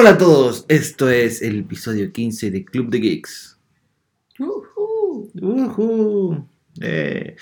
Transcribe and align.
Hola 0.00 0.10
a 0.12 0.16
todos, 0.18 0.64
esto 0.68 1.10
es 1.10 1.42
el 1.42 1.58
episodio 1.58 2.10
15 2.10 2.50
de 2.50 2.64
Club 2.64 2.88
de 2.88 3.00
Geeks. 3.00 3.58
Ujú. 4.38 5.30
Ujú. 5.42 6.46
Eh, 6.80 7.36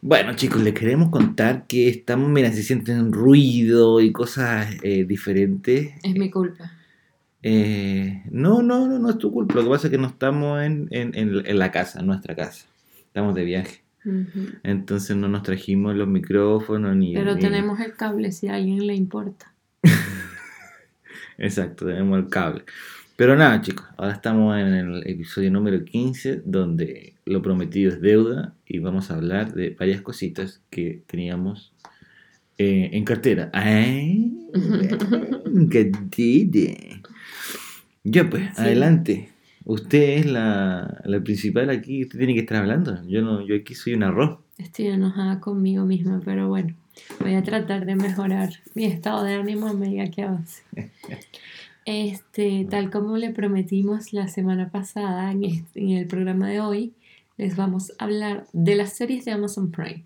Bueno 0.00 0.36
chicos, 0.36 0.62
les 0.62 0.74
queremos 0.74 1.08
contar 1.10 1.66
que 1.66 1.88
estamos, 1.88 2.30
mira, 2.30 2.52
se 2.52 2.62
sienten 2.62 3.12
ruido 3.12 4.00
y 4.00 4.12
cosas 4.12 4.76
eh, 4.84 5.04
diferentes. 5.04 5.92
Es 6.04 6.14
mi 6.14 6.30
culpa. 6.30 6.70
Eh, 7.42 8.22
no, 8.30 8.62
no, 8.62 8.86
no, 8.86 9.00
no 9.00 9.10
es 9.10 9.18
tu 9.18 9.32
culpa. 9.32 9.54
Lo 9.56 9.64
que 9.64 9.70
pasa 9.70 9.88
es 9.88 9.90
que 9.90 9.98
no 9.98 10.06
estamos 10.06 10.62
en, 10.62 10.86
en- 10.92 11.16
en- 11.16 11.44
en 11.44 11.58
la 11.58 11.72
casa, 11.72 11.98
en 11.98 12.06
nuestra 12.06 12.36
casa. 12.36 12.66
Estamos 13.08 13.34
de 13.34 13.44
viaje. 13.44 13.82
Entonces 14.62 15.16
no 15.16 15.26
nos 15.26 15.42
trajimos 15.42 15.96
los 15.96 16.06
micrófonos 16.06 16.94
ni... 16.94 17.12
Pero 17.12 17.34
ni- 17.34 17.40
tenemos 17.40 17.80
el 17.80 17.94
cable 17.96 18.30
si 18.30 18.46
a 18.46 18.54
alguien 18.54 18.86
le 18.86 18.94
importa. 18.94 19.52
Exacto, 21.38 21.86
tenemos 21.86 22.18
el 22.18 22.28
cable. 22.28 22.64
Pero 23.16 23.34
nada, 23.36 23.60
chicos, 23.62 23.86
ahora 23.96 24.12
estamos 24.12 24.58
en 24.58 24.66
el 24.74 25.06
episodio 25.06 25.50
número 25.50 25.82
15, 25.84 26.42
donde 26.44 27.14
lo 27.24 27.40
prometido 27.40 27.90
es 27.90 28.00
deuda 28.00 28.54
y 28.66 28.78
vamos 28.78 29.10
a 29.10 29.14
hablar 29.14 29.54
de 29.54 29.70
varias 29.70 30.02
cositas 30.02 30.60
que 30.70 31.02
teníamos 31.06 31.72
eh, 32.58 32.90
en 32.92 33.04
cartera. 33.04 33.50
¡Ay! 33.54 34.32
cartera. 35.70 37.00
Ya 38.04 38.28
pues, 38.30 38.42
Sí. 38.54 38.62
adelante. 38.62 39.28
Usted 39.64 40.18
es 40.18 40.26
la, 40.26 41.00
la 41.04 41.20
principal 41.20 41.70
aquí, 41.70 42.02
usted 42.04 42.18
tiene 42.18 42.34
que 42.34 42.40
estar 42.40 42.58
hablando. 42.58 43.02
Yo 43.08 43.20
no, 43.22 43.44
yo 43.44 43.56
aquí 43.56 43.74
soy 43.74 43.94
un 43.94 44.04
arroz. 44.04 44.38
Estoy 44.58 44.86
enojada 44.86 45.40
conmigo 45.40 45.84
misma, 45.84 46.20
pero 46.24 46.48
bueno, 46.48 46.74
voy 47.20 47.34
a 47.34 47.42
tratar 47.42 47.86
de 47.86 47.96
mejorar 47.96 48.50
mi 48.74 48.84
estado 48.86 49.22
de 49.24 49.34
ánimo 49.34 49.66
a 49.68 49.72
medida 49.72 50.10
que 50.10 50.22
avance. 50.22 50.62
Este, 51.84 52.66
tal 52.68 52.90
como 52.90 53.16
le 53.16 53.30
prometimos 53.30 54.12
la 54.12 54.26
semana 54.26 54.70
pasada 54.70 55.30
en, 55.30 55.44
este- 55.44 55.80
en 55.80 55.90
el 55.90 56.06
programa 56.08 56.48
de 56.48 56.60
hoy, 56.60 56.94
les 57.36 57.54
vamos 57.54 57.92
a 57.98 58.04
hablar 58.04 58.46
de 58.52 58.74
las 58.74 58.94
series 58.94 59.24
de 59.24 59.30
Amazon 59.32 59.70
Prime. 59.70 60.04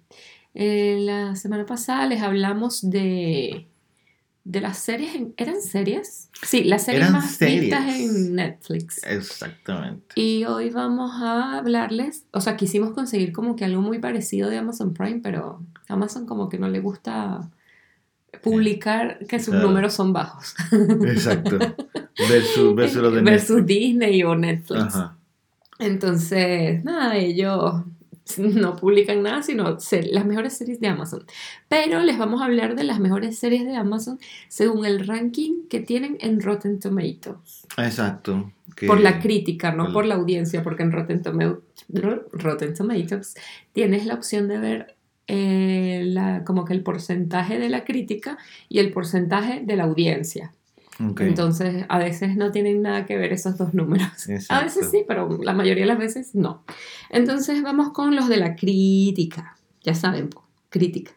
Eh, 0.55 0.99
la 1.01 1.37
semana 1.37 1.65
pasada 1.65 2.07
les 2.07 2.21
hablamos 2.21 2.91
de, 2.91 3.67
de 4.45 4.61
las 4.61 4.77
series, 4.79 5.15
en- 5.15 5.33
¿eran 5.39 5.63
series? 5.63 6.29
Sí, 6.43 6.65
las 6.65 6.85
series 6.85 7.03
Eran 7.05 7.13
más 7.15 7.39
vistas 7.39 7.95
en 7.95 8.35
Netflix. 8.35 9.03
Exactamente. 9.05 10.21
Y 10.21 10.45
hoy 10.45 10.69
vamos 10.69 11.13
a 11.23 11.57
hablarles, 11.57 12.25
o 12.33 12.43
sea, 12.43 12.59
quisimos 12.59 12.91
conseguir 12.91 13.33
como 13.33 13.57
que 13.57 13.65
algo 13.65 13.81
muy 13.81 14.01
parecido 14.01 14.51
de 14.51 14.59
Amazon 14.59 14.93
Prime, 14.93 15.21
pero 15.23 15.63
Amazon 15.91 16.27
como 16.27 16.49
que 16.49 16.59
no 16.59 16.69
le 16.69 16.81
gusta 16.81 17.51
publicar 18.43 19.19
que 19.27 19.39
sus 19.41 19.51
Claro. 19.55 19.69
números 19.69 19.93
son 19.95 20.13
bajos. 20.13 20.55
Exacto. 21.07 21.59
Versus, 22.29 22.75
versus 22.75 23.13
de. 23.57 23.63
Disney 23.63 24.23
o 24.23 24.35
Netflix. 24.37 24.95
Ajá. 24.95 25.17
Entonces, 25.79 26.85
nada, 26.85 27.17
ellos 27.17 27.83
no 28.39 28.77
publican 28.77 29.23
nada, 29.23 29.43
sino 29.43 29.77
las 30.13 30.25
mejores 30.27 30.57
series 30.57 30.79
de 30.79 30.87
Amazon. 30.89 31.25
Pero 31.69 32.01
les 32.01 32.17
vamos 32.19 32.41
a 32.41 32.45
hablar 32.45 32.77
de 32.77 32.85
las 32.85 33.01
mejores 33.01 33.37
series 33.39 33.65
de 33.67 33.75
Amazon 33.77 34.19
según 34.49 34.85
el 34.87 35.05
ranking 35.07 35.67
que 35.69 35.81
tienen 35.81 36.17
en 36.21 36.41
Rotten 36.41 36.79
Tomatoes. 36.79 37.67
Exacto. 37.79 38.53
que- 38.77 38.87
Por 38.87 39.01
la 39.01 39.19
crítica, 39.21 39.73
no 39.73 39.93
por 39.93 40.07
la 40.07 40.15
audiencia, 40.15 40.63
porque 40.63 40.85
en 40.85 40.93
Rotten 40.93 41.23
Tomatoes 42.75 43.35
tienes 43.73 44.07
la 44.07 44.15
opción 44.15 44.47
de 44.49 44.59
ver 44.59 44.97
eh, 45.33 46.03
la, 46.07 46.43
como 46.43 46.65
que 46.65 46.73
el 46.73 46.83
porcentaje 46.83 47.61
de 47.61 47.69
la 47.69 47.85
crítica 47.85 48.37
y 48.69 48.81
el 48.81 48.91
porcentaje 48.91 49.61
de 49.65 49.77
la 49.77 49.85
audiencia. 49.85 50.53
Ok. 51.09 51.21
Entonces, 51.21 51.85
a 51.89 51.99
veces 52.01 52.35
no 52.35 52.51
tienen 52.51 52.83
nada 52.83 53.07
que 53.07 53.17
ver 53.17 53.33
esos 53.33 53.57
dos 53.57 53.73
números. 53.73 54.09
A 54.29 54.33
Exacto. 54.33 54.65
veces 54.65 54.91
sí, 54.91 55.05
pero 55.07 55.39
la 55.41 55.53
mayoría 55.53 55.85
de 55.85 55.89
las 55.89 55.99
veces 55.99 56.35
no. 56.35 56.65
Entonces, 57.11 57.63
vamos 57.63 57.93
con 57.93 58.17
los 58.17 58.29
de 58.29 58.39
la 58.39 58.57
crítica. 58.57 59.57
Ya 59.85 59.95
saben, 59.95 60.31
crítica. 60.69 61.13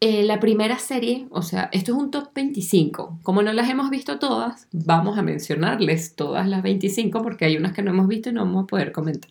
Eh, 0.00 0.22
la 0.24 0.38
primera 0.38 0.78
serie, 0.78 1.28
o 1.30 1.40
sea, 1.40 1.70
esto 1.72 1.92
es 1.92 1.98
un 1.98 2.10
top 2.10 2.28
25. 2.34 3.20
Como 3.22 3.40
no 3.42 3.54
las 3.54 3.70
hemos 3.70 3.88
visto 3.88 4.18
todas, 4.18 4.68
vamos 4.70 5.16
a 5.16 5.22
mencionarles 5.22 6.14
todas 6.14 6.46
las 6.46 6.62
25 6.62 7.22
porque 7.22 7.46
hay 7.46 7.56
unas 7.56 7.72
que 7.72 7.80
no 7.82 7.92
hemos 7.92 8.06
visto 8.06 8.28
y 8.28 8.32
no 8.34 8.44
vamos 8.44 8.64
a 8.64 8.66
poder 8.66 8.92
comentar. 8.92 9.30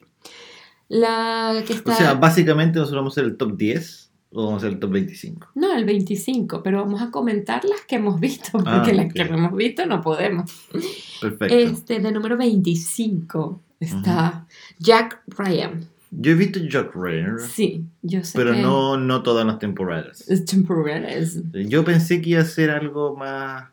La 0.94 1.64
que 1.66 1.74
está... 1.74 1.94
O 1.94 1.96
sea, 1.96 2.14
básicamente 2.16 2.78
nosotros 2.80 3.00
vamos 3.00 3.18
a 3.18 3.22
hacer 3.22 3.32
el 3.32 3.38
top 3.38 3.56
10 3.58 4.12
o 4.34 4.46
vamos 4.46 4.54
a 4.56 4.58
hacer 4.66 4.74
el 4.74 4.80
top 4.80 4.92
25. 4.92 5.48
no, 5.56 5.74
el 5.74 5.86
25, 5.86 6.62
pero 6.64 6.82
vamos 6.84 7.02
a 7.02 7.12
comentar 7.12 7.64
las 7.66 7.82
que 7.82 7.96
hemos 7.96 8.20
visto 8.20 8.50
porque 8.52 8.70
Ah, 8.70 8.94
las 8.94 9.06
ok. 9.08 9.14
que 9.14 9.26
no 9.26 9.38
hemos 9.38 9.56
visto 9.56 9.86
no 9.86 10.02
podemos. 10.02 10.52
Perfecto. 11.22 11.54
Este, 11.56 12.00
de 12.00 12.12
número 12.12 12.38
25 12.38 13.62
está 13.80 14.46
Jack 14.80 15.22
Ryan. 15.38 15.86
Yo 16.12 16.32
he 16.34 16.36
visto 16.36 16.60
Jack 16.60 16.94
Ryan, 16.94 17.40
Sí, 17.40 17.86
yo 18.02 18.22
sé 18.26 18.38
pero 18.38 18.52
que 18.52 18.62
no, 18.62 18.98
no 18.98 19.24
todas 19.24 19.46
las 19.46 19.60
temporadas. 19.60 20.30
es 20.30 20.44
temporales. 20.44 21.42
Yo 21.54 21.86
pensé 21.86 22.22
que 22.22 22.32
iba 22.32 22.42
a 22.42 22.46
ser 22.46 22.70
algo 22.70 23.16
más, 23.16 23.70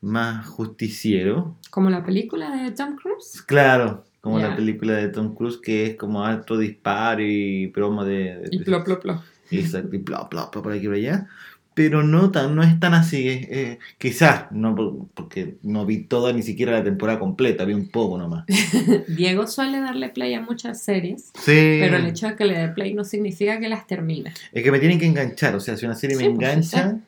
más 0.00 0.46
justiciero. 0.46 1.54
Como 1.70 1.90
la 1.90 2.02
película 2.02 2.50
de 2.56 2.70
Tom 2.70 2.96
Cruise. 2.96 3.42
Claro, 3.42 4.04
como 4.22 4.38
Ya. 4.40 4.48
la 4.48 4.56
película 4.56 4.94
de 4.94 5.08
Tom 5.08 5.34
Cruise 5.34 5.58
que 5.58 5.84
es 5.84 5.96
como 5.96 6.24
alto 6.24 6.56
disparo 6.56 7.20
y 7.22 7.66
broma 7.66 8.04
de... 8.06 8.38
de- 8.38 8.48
Y 8.52 8.60
plop, 8.60 8.84
plop, 8.86 9.02
plop. 9.02 9.20
Exacto, 9.50 9.94
y 9.94 9.98
bla, 9.98 10.26
bla, 10.30 10.48
bla, 10.50 10.62
por 10.62 10.72
aquí 10.72 10.86
por 10.86 10.94
allá. 10.94 11.26
Pero 11.74 12.02
no, 12.02 12.30
tan, 12.30 12.54
no 12.54 12.62
es 12.62 12.78
tan 12.80 12.92
así. 12.94 13.28
eh, 13.28 13.48
eh, 13.50 13.78
quizás, 13.98 14.44
no, 14.52 14.74
por- 14.74 15.06
porque 15.14 15.56
no 15.62 15.84
vi 15.86 16.04
toda 16.04 16.32
ni 16.32 16.42
siquiera 16.42 16.72
la 16.72 16.84
temporada 16.84 17.18
completa, 17.18 17.64
vi 17.64 17.72
un 17.74 17.88
poco 17.88 18.16
nomás. 18.18 18.44
Diego 19.08 19.46
suele 19.46 19.80
darle 19.80 20.10
play 20.10 20.34
a 20.34 20.40
muchas 20.40 20.82
series, 20.82 21.30
Sí. 21.34 21.78
pero 21.80 21.96
el 21.96 22.06
hecho 22.06 22.28
de 22.28 22.36
que 22.36 22.44
le 22.44 22.58
dé 22.58 22.68
play 22.68 22.92
no 22.94 23.04
significa 23.04 23.58
que 23.58 23.68
las 23.68 23.86
termine. 23.86 24.32
Es 24.52 24.62
que 24.62 24.70
me 24.70 24.78
tienen 24.78 24.98
que 24.98 25.06
enganchar, 25.06 25.54
o 25.56 25.60
sea, 25.60 25.76
si 25.76 25.84
una 25.86 25.94
serie 25.94 26.16
Sí, 26.16 26.24
me 26.28 26.34
pues, 26.34 26.48
engancha, 26.50 26.98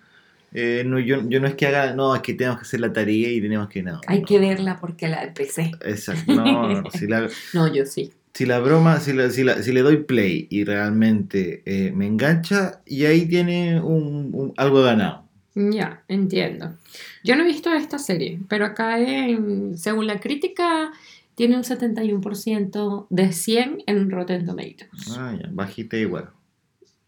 eh, 0.54 0.82
no, 0.87 0.98
yo, 0.98 1.28
yo 1.28 1.41
no 1.41 1.47
es 1.48 1.54
que 1.56 1.66
haga, 1.66 1.94
no, 1.94 2.15
es 2.15 2.22
que 2.22 2.32
tenemos 2.34 2.59
que 2.59 2.62
hacer 2.62 2.81
la 2.81 2.92
tarea 2.92 3.31
y 3.31 3.41
tenemos 3.41 3.69
que, 3.69 3.82
no. 3.82 4.00
Hay 4.06 4.20
no. 4.20 4.26
que 4.26 4.38
verla 4.38 4.78
porque 4.81 5.09
la 5.09 5.25
empecé. 5.25 5.72
Exacto, 5.84 6.32
no, 6.32 6.82
no, 6.82 6.91
si 6.91 7.06
la, 7.06 7.28
No, 7.54 7.72
yo 7.72 7.84
sí. 7.87 8.12
si 8.32 8.47
la 8.47 8.60
broma, 8.60 9.00
si, 9.00 9.12
la, 9.12 9.28
si, 9.31 9.44
la- 9.44 9.62
si 9.62 9.72
le 9.72 9.82
doy 9.82 9.98
play 10.04 10.47
y 10.50 10.64
realmente 10.64 11.62
eh, 11.66 11.93
me 11.93 12.06
engancha, 12.06 12.81
y 12.87 13.04
ahí 13.04 13.26
tiene 13.26 13.81
un, 13.81 14.31
un- 14.32 14.53
algo 14.56 14.82
ganado. 14.82 15.25
Ya, 15.56 16.03
entiendo. 16.09 16.75
Yo 17.22 17.37
no 17.37 17.43
he 17.43 17.47
visto 17.47 17.72
esta 17.72 17.98
serie, 17.98 18.41
pero 18.48 18.64
acá 18.66 18.98
en, 18.98 19.76
según 19.78 20.06
la 20.09 20.19
crítica 20.19 20.91
tiene 21.37 21.56
un 21.56 21.62
71% 21.64 23.06
de 23.10 23.32
100 23.32 23.82
en 23.87 24.10
Rotten 24.10 24.47
Tomatoes. 24.47 24.88
Ah, 25.16 25.34
ya, 25.41 25.48
bajita 25.53 25.97
igual. 25.97 26.31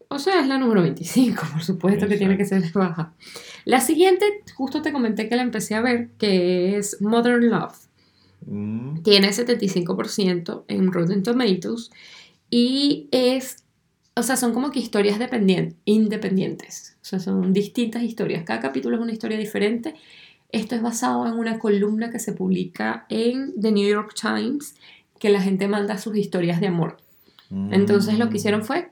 O 0.09 0.19
sea, 0.19 0.39
es 0.41 0.47
la 0.47 0.57
número 0.57 0.81
25, 0.81 1.43
por 1.51 1.63
supuesto 1.63 2.07
que 2.07 2.17
tiene 2.17 2.37
que 2.37 2.45
ser 2.45 2.63
baja. 2.73 3.13
La 3.65 3.81
siguiente, 3.81 4.25
justo 4.55 4.81
te 4.81 4.91
comenté 4.93 5.27
que 5.27 5.35
la 5.35 5.41
empecé 5.41 5.75
a 5.75 5.81
ver, 5.81 6.09
que 6.17 6.77
es 6.77 7.01
Modern 7.01 7.49
Love. 7.49 7.75
Mm, 8.45 9.01
Tiene 9.03 9.29
75% 9.33 10.63
en 10.67 10.91
Rotten 10.91 11.23
Tomatoes 11.23 11.91
y 12.49 13.09
es, 13.11 13.63
o 14.15 14.23
sea, 14.23 14.37
son 14.37 14.53
como 14.53 14.71
que 14.71 14.79
historias 14.79 15.19
dependien- 15.19 15.75
independientes. 15.85 16.95
O 17.01 17.05
sea, 17.05 17.19
son 17.19 17.51
distintas 17.53 18.03
historias. 18.03 18.43
Cada 18.43 18.59
capítulo 18.61 18.95
es 18.95 19.01
una 19.01 19.11
historia 19.11 19.37
diferente. 19.37 19.95
Esto 20.51 20.75
es 20.75 20.81
basado 20.81 21.27
en 21.27 21.33
una 21.33 21.59
columna 21.59 22.09
que 22.11 22.19
se 22.19 22.31
publica 22.31 23.05
en 23.09 23.53
The 23.59 23.71
New 23.73 23.87
York 23.89 24.13
Times, 24.19 24.75
que 25.19 25.29
la 25.29 25.41
gente 25.41 25.67
manda 25.67 25.97
sus 25.97 26.15
historias 26.15 26.61
de 26.61 26.67
amor. 26.67 26.97
mm. 27.49 27.73
Entonces 27.73 28.17
lo 28.17 28.29
que 28.29 28.37
hicieron 28.37 28.63
fue, 28.63 28.89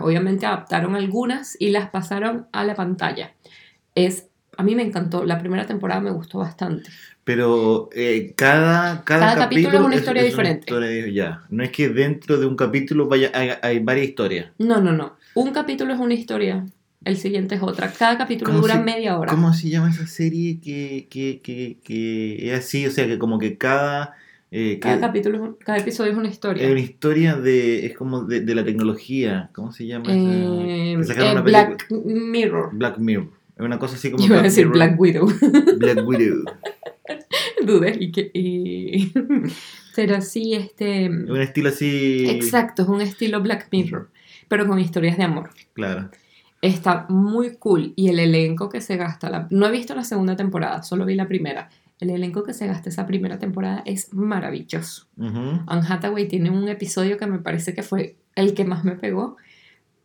obviamente 0.00 0.46
adaptaron 0.46 0.94
algunas 0.94 1.56
y 1.60 1.70
las 1.70 1.90
pasaron 1.90 2.46
a 2.52 2.64
la 2.64 2.74
pantalla. 2.74 3.34
Es, 3.94 4.26
a 4.56 4.62
mí 4.62 4.74
me 4.74 4.82
encantó, 4.82 5.24
la 5.24 5.38
primera 5.38 5.66
temporada 5.66 6.00
me 6.00 6.10
gustó 6.10 6.38
bastante. 6.38 6.90
Pero 7.24 7.88
eh, 7.94 8.32
cada, 8.36 9.04
cada, 9.04 9.26
Cada 9.26 9.34
capítulo 9.44 9.78
es 9.78 9.84
una 9.84 9.96
historia 9.96 10.22
diferente. 10.24 10.60
historia 10.60 11.08
ya. 11.08 11.42
No 11.50 11.62
es 11.62 11.70
que 11.70 11.88
dentro 11.88 12.36
de 12.38 12.46
un 12.46 12.56
capítulo 12.56 13.06
vaya, 13.06 13.30
hay, 13.32 13.50
hay 13.62 13.78
varias 13.78 14.08
historias. 14.08 14.50
No, 14.58 14.80
no, 14.80 14.92
no. 14.92 15.16
Un 15.34 15.52
capítulo 15.52 15.94
es 15.94 16.00
una 16.00 16.14
historia, 16.14 16.66
el 17.04 17.16
siguiente 17.16 17.54
es 17.54 17.62
otra. 17.62 17.92
Cada 17.92 18.18
capítulo 18.18 18.50
¿Cómo 18.50 18.62
dura 18.62 18.74
se- 18.74 18.82
media 18.82 19.16
hora. 19.18 19.30
¿Cómo 19.30 19.54
se 19.54 19.68
llama 19.70 19.90
esa 19.90 20.06
serie 20.08 20.58
que, 20.60 21.06
que, 21.08 21.40
que, 21.42 21.78
que 21.84 22.52
es 22.52 22.58
así? 22.58 22.86
O 22.86 22.90
sea, 22.90 23.06
que 23.06 23.18
como 23.18 23.38
que 23.38 23.56
cada... 23.56 24.14
eh, 24.54 24.78
Cada 24.78 24.96
que- 24.96 25.00
capítulo, 25.00 25.58
cada 25.64 25.78
episodio 25.78 26.12
es 26.12 26.18
una 26.18 26.28
historia. 26.28 26.64
es 26.64 26.70
una 26.70 26.80
historia 26.80 27.34
de... 27.36 27.86
Es 27.86 27.96
como 27.96 28.22
de, 28.24 28.42
de 28.42 28.54
la 28.54 28.62
tecnología. 28.64 29.50
¿Cómo 29.54 29.72
se 29.72 29.86
llama? 29.86 30.04
Eh, 30.12 30.92
eh, 30.92 30.96
una 31.32 31.40
Black 31.40 31.90
Mirror. 31.90 32.70
Black 32.74 32.98
Mirror. 32.98 33.30
Es 33.56 33.64
una 33.64 33.78
cosa 33.78 33.96
así 33.96 34.10
como... 34.10 34.24
Iba 34.26 34.38
a 34.38 34.42
decir 34.42 34.66
Mirror. 34.66 34.76
Black 34.76 35.00
Widow. 35.00 35.28
Black 35.78 36.06
Widow. 36.06 36.44
Dudé 37.66 37.96
y 37.98 38.12
que... 38.12 38.30
y- 38.34 39.12
Pero 39.96 40.20
sí, 40.20 40.54
este... 40.54 41.06
Es 41.06 41.10
un 41.10 41.40
estilo 41.40 41.68
así... 41.68 42.26
Exacto, 42.28 42.82
es 42.82 42.88
un 42.88 43.00
estilo 43.00 43.40
Black 43.40 43.68
Mirror, 43.70 44.08
pero 44.48 44.66
con 44.66 44.78
historias 44.78 45.16
de 45.16 45.24
amor. 45.24 45.50
Claro. 45.74 46.10
Está 46.60 47.06
muy 47.08 47.56
cool 47.56 47.92
y 47.96 48.08
el 48.08 48.18
elenco 48.18 48.68
que 48.68 48.80
se 48.80 48.96
gasta. 48.96 49.28
la- 49.30 49.48
No 49.50 49.66
he 49.66 49.70
visto 49.70 49.94
la 49.94 50.04
segunda 50.04 50.36
temporada, 50.36 50.82
solo 50.82 51.04
vi 51.04 51.14
la 51.14 51.26
primera. 51.28 51.70
El 52.02 52.10
elenco 52.10 52.42
que 52.42 52.52
se 52.52 52.66
gasta 52.66 52.88
esa 52.88 53.06
primera 53.06 53.38
temporada 53.38 53.82
es 53.86 54.12
maravilloso. 54.12 55.06
Ujú. 55.16 55.60
Anne 55.66 55.86
Hathaway 55.88 56.28
tiene 56.28 56.50
un 56.50 56.68
episodio 56.68 57.16
que 57.16 57.26
me 57.26 57.38
parece 57.38 57.74
que 57.74 57.82
fue 57.82 58.16
el 58.34 58.54
que 58.54 58.64
más 58.64 58.84
me 58.84 58.92
pegó, 58.96 59.36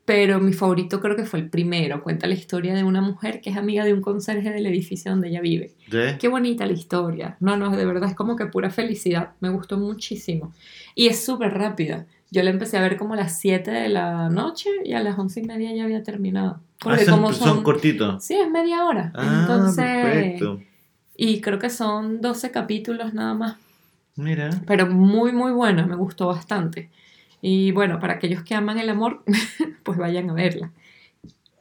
pero 0.05 0.39
mi 0.39 0.53
favorito 0.53 1.01
creo 1.01 1.15
que 1.17 1.25
fue 1.25 1.39
el 1.39 1.49
primero. 1.49 2.01
Cuenta 2.01 2.27
la 2.27 2.33
historia 2.33 2.73
de 2.73 2.83
una 2.83 3.01
mujer 3.01 3.41
que 3.41 3.49
es 3.49 3.57
amiga 3.57 3.83
de 3.83 3.93
un 3.93 4.01
conserje 4.01 4.51
del 4.51 4.65
edificio 4.65 5.11
donde 5.11 5.27
ella 5.27 5.41
vive. 5.41 5.73
¿Sí? 5.91 5.97
Qué 6.19 6.27
bonita 6.29 6.65
la 6.65 6.71
historia. 6.73 7.35
No, 7.41 7.57
no, 7.57 7.75
de 7.75 7.85
verdad 7.85 8.09
es 8.09 8.15
como 8.15 8.37
que 8.37 8.45
pura 8.45 8.69
felicidad. 8.69 9.31
Me 9.41 9.49
gustó 9.49 9.77
muchísimo. 9.77 10.53
Y 10.95 11.07
es 11.07 11.25
súper 11.25 11.53
rápida. 11.55 12.05
Yo 12.31 12.41
la 12.43 12.51
empecé 12.51 12.77
a 12.77 12.81
ver 12.81 12.95
como 12.97 13.15
a 13.15 13.17
las 13.17 13.39
7 13.39 13.71
de 13.71 13.89
la 13.89 14.29
noche 14.29 14.69
y 14.85 14.93
a 14.93 15.01
las 15.01 15.17
11 15.17 15.41
y 15.41 15.43
media 15.43 15.73
ya 15.75 15.83
había 15.83 16.03
terminado. 16.03 16.61
Porque 16.79 17.01
Ah, 17.01 17.05
son, 17.05 17.15
como 17.15 17.33
son 17.33 17.47
son... 17.55 17.63
cortitos. 17.63 18.23
Sí, 18.23 18.35
es 18.35 18.49
media 18.49 18.85
hora. 18.85 19.11
Ah, 19.15 19.39
Entonces... 19.41 19.83
perfecto. 19.85 20.59
Y 21.17 21.41
creo 21.41 21.59
que 21.59 21.69
son 21.69 22.21
12 22.21 22.51
capítulos 22.51 23.13
nada 23.13 23.33
más. 23.33 23.57
Mira. 24.15 24.49
Pero 24.67 24.87
muy, 24.87 25.31
muy 25.31 25.51
buena. 25.51 25.85
Me 25.85 25.95
gustó 25.95 26.27
bastante. 26.27 26.89
Y 27.41 27.71
bueno, 27.71 27.99
para 27.99 28.13
aquellos 28.13 28.43
que 28.43 28.55
aman 28.55 28.79
el 28.79 28.89
amor, 28.89 29.23
pues 29.83 29.97
vayan 29.97 30.29
a 30.29 30.33
verla. 30.33 30.71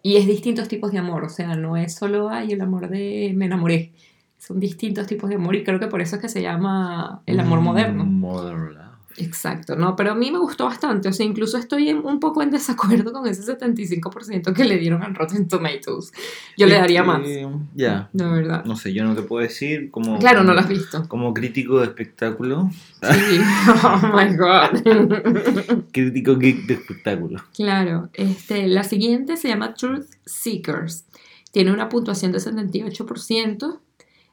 Y 0.02 0.16
es 0.16 0.26
distintos 0.26 0.68
tipos 0.68 0.92
de 0.92 0.98
amor. 0.98 1.24
O 1.24 1.28
sea, 1.28 1.56
no 1.56 1.76
es 1.76 1.94
solo, 1.94 2.28
ay, 2.28 2.52
el 2.52 2.60
amor 2.60 2.88
de 2.88 3.32
me 3.34 3.46
enamoré. 3.46 3.92
Son 4.38 4.60
distintos 4.60 5.06
tipos 5.06 5.28
de 5.30 5.36
amor 5.36 5.56
y 5.56 5.64
creo 5.64 5.80
que 5.80 5.88
por 5.88 6.00
eso 6.00 6.16
es 6.16 6.22
que 6.22 6.28
se 6.28 6.42
llama 6.42 7.22
el 7.26 7.40
amor 7.40 7.60
Mm, 7.60 7.64
moderno. 7.64 8.04
Modern. 8.04 8.78
Exacto, 9.18 9.76
no, 9.76 9.96
pero 9.96 10.12
a 10.12 10.14
mí 10.14 10.30
me 10.30 10.38
gustó 10.38 10.66
bastante, 10.66 11.08
o 11.08 11.12
sea, 11.12 11.24
incluso 11.24 11.56
estoy 11.56 11.88
en- 11.88 12.04
un 12.04 12.20
poco 12.20 12.42
en 12.42 12.50
desacuerdo 12.50 13.12
con 13.12 13.26
ese 13.26 13.42
75% 13.42 14.52
que 14.52 14.64
le 14.64 14.76
dieron 14.78 15.02
a 15.02 15.08
Rotten 15.08 15.48
Tomatoes. 15.48 16.12
Yo 16.56 16.66
le 16.66 16.74
daría 16.74 17.02
más, 17.02 17.22
Eh, 17.24 17.48
Ya. 17.74 18.10
de 18.12 18.24
verdad. 18.26 18.64
No 18.66 18.76
sé, 18.76 18.92
yo 18.92 19.04
no 19.04 19.14
te 19.14 19.22
puedo 19.22 19.42
decir 19.42 19.90
como... 19.90 20.18
Claro, 20.18 20.44
no 20.44 20.52
lo 20.52 20.60
has 20.60 20.68
visto. 20.68 21.08
Como 21.08 21.32
crítico 21.32 21.78
de 21.78 21.86
espectáculo. 21.86 22.70
Sí, 23.02 23.38
oh 23.84 24.12
my 24.14 24.36
god. 24.36 25.84
Crítico 25.92 26.36
geek 26.36 26.66
de 26.66 26.74
espectáculo. 26.74 27.42
Claro, 27.54 28.10
este, 28.12 28.66
la 28.68 28.84
siguiente 28.84 29.36
se 29.36 29.48
llama 29.48 29.74
Truth 29.74 30.06
Seekers. 30.26 31.04
Tiene 31.52 31.72
una 31.72 31.88
puntuación 31.88 32.32
de 32.32 32.38
78%. 32.38 33.78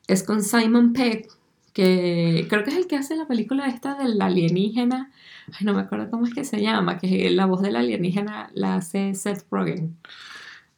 Es 0.08 0.24
con 0.24 0.44
Simon 0.44 0.92
Pegg, 0.92 1.28
que 1.74 2.46
creo 2.50 2.64
que 2.64 2.70
es 2.72 2.78
el 2.78 2.88
que 2.88 2.96
hace 2.96 3.16
la 3.16 3.28
película 3.28 3.68
esta 3.68 3.96
del 3.96 4.22
alienígena. 4.22 5.12
Ay, 5.48 5.66
no 5.66 5.74
me 5.74 5.82
acuerdo 5.82 6.10
cómo 6.10 6.26
es 6.26 6.34
que 6.34 6.44
se 6.46 6.62
llama, 6.62 6.98
que 7.00 7.30
la 7.32 7.46
voz 7.46 7.62
del 7.62 7.76
alienígena 7.76 8.50
la 8.54 8.76
hace 8.76 9.14
Seth 9.16 9.46
Rogen. 9.52 9.96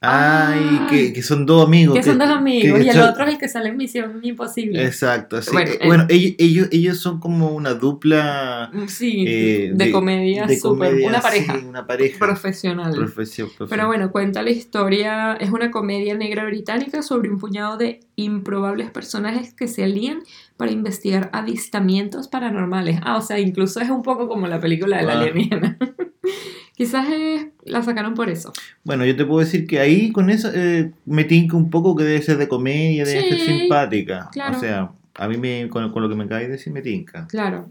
Ay, 0.02 0.60
Ah. 0.82 0.88
que, 0.90 1.14
que 1.14 1.24
son 1.24 1.48
dos 1.48 1.66
amigos. 1.66 1.96
Que 1.98 2.04
son 2.04 2.20
dos 2.20 2.28
amigos 2.30 2.78
que 2.80 2.86
y 2.86 2.90
el 2.90 2.96
son- 2.96 3.10
otro 3.10 3.24
es 3.26 3.34
el 3.34 3.38
que 3.40 3.48
sale 3.48 3.70
en 3.70 3.78
Misión 3.78 4.20
Imposible. 4.24 4.84
Exacto, 4.86 5.42
sí. 5.42 5.50
Bueno, 5.52 5.72
Bueno, 5.86 6.06
ellos, 6.10 6.34
ellos, 6.38 6.68
ellos 6.72 7.00
son 7.00 7.20
como 7.20 7.50
una 7.50 7.74
dupla 7.74 8.70
Sí, 8.88 9.24
eh, 9.28 9.72
de, 9.74 9.92
comedia 9.92 10.46
de 10.46 10.60
comedia, 10.60 11.08
una 11.08 11.22
pareja 11.22 11.58
sí, 11.60 11.66
una 11.66 11.88
pareja. 11.88 12.20
profesional. 12.20 12.94
Profesión, 12.94 13.48
profesión. 13.48 13.70
Pero 13.70 13.88
bueno, 13.88 14.12
cuenta 14.12 14.44
la 14.44 14.52
historia, 14.52 15.34
es 15.40 15.50
una 15.50 15.72
comedia 15.72 16.14
negra 16.16 16.46
británica 16.46 17.02
sobre 17.02 17.30
un 17.30 17.40
puñado 17.40 17.78
de 17.78 18.02
improbables 18.16 18.92
personajes 18.92 19.54
que 19.56 19.68
se 19.68 19.86
alían 19.86 20.20
para 20.58 20.72
investigar 20.72 21.30
avistamientos 21.34 22.28
paranormales. 22.28 23.00
Ah, 23.04 23.18
o 23.18 23.22
sea, 23.22 23.40
incluso 23.40 23.80
es 23.82 23.90
un 23.90 24.02
poco 24.02 24.28
como 24.28 24.48
la 24.48 24.60
película 24.60 24.98
de 24.98 25.04
la 25.04 25.20
alienígena. 25.20 25.78
Quizás 26.76 27.08
es- 27.10 27.48
la 27.64 27.82
sacaron 27.84 28.14
por 28.16 28.30
eso. 28.30 28.52
Bueno, 28.84 29.06
yo 29.06 29.16
te 29.16 29.26
puedo 29.26 29.40
decir 29.40 29.66
que 29.66 29.80
ahí 29.80 30.12
con 30.12 30.30
eso 30.30 30.50
eh, 30.54 30.92
me 31.06 31.24
tinca 31.24 31.56
un 31.58 31.70
poco 31.70 31.96
que 31.96 32.04
debe 32.04 32.22
ser 32.22 32.38
de 32.38 32.48
comedia, 32.48 33.06
debe 33.06 33.30
ser 33.30 33.40
simpática. 33.40 34.30
claro. 34.32 34.58
O 34.58 34.60
sea, 34.60 34.92
a 35.16 35.28
mí 35.28 35.38
me, 35.38 35.70
con, 35.70 35.92
con 35.92 36.04
lo 36.04 36.10
que 36.10 36.16
me 36.16 36.26
acabas 36.26 36.44
de 36.44 36.50
decir 36.50 36.74
me 36.74 36.82
tinca. 36.82 37.28
Claro. 37.28 37.70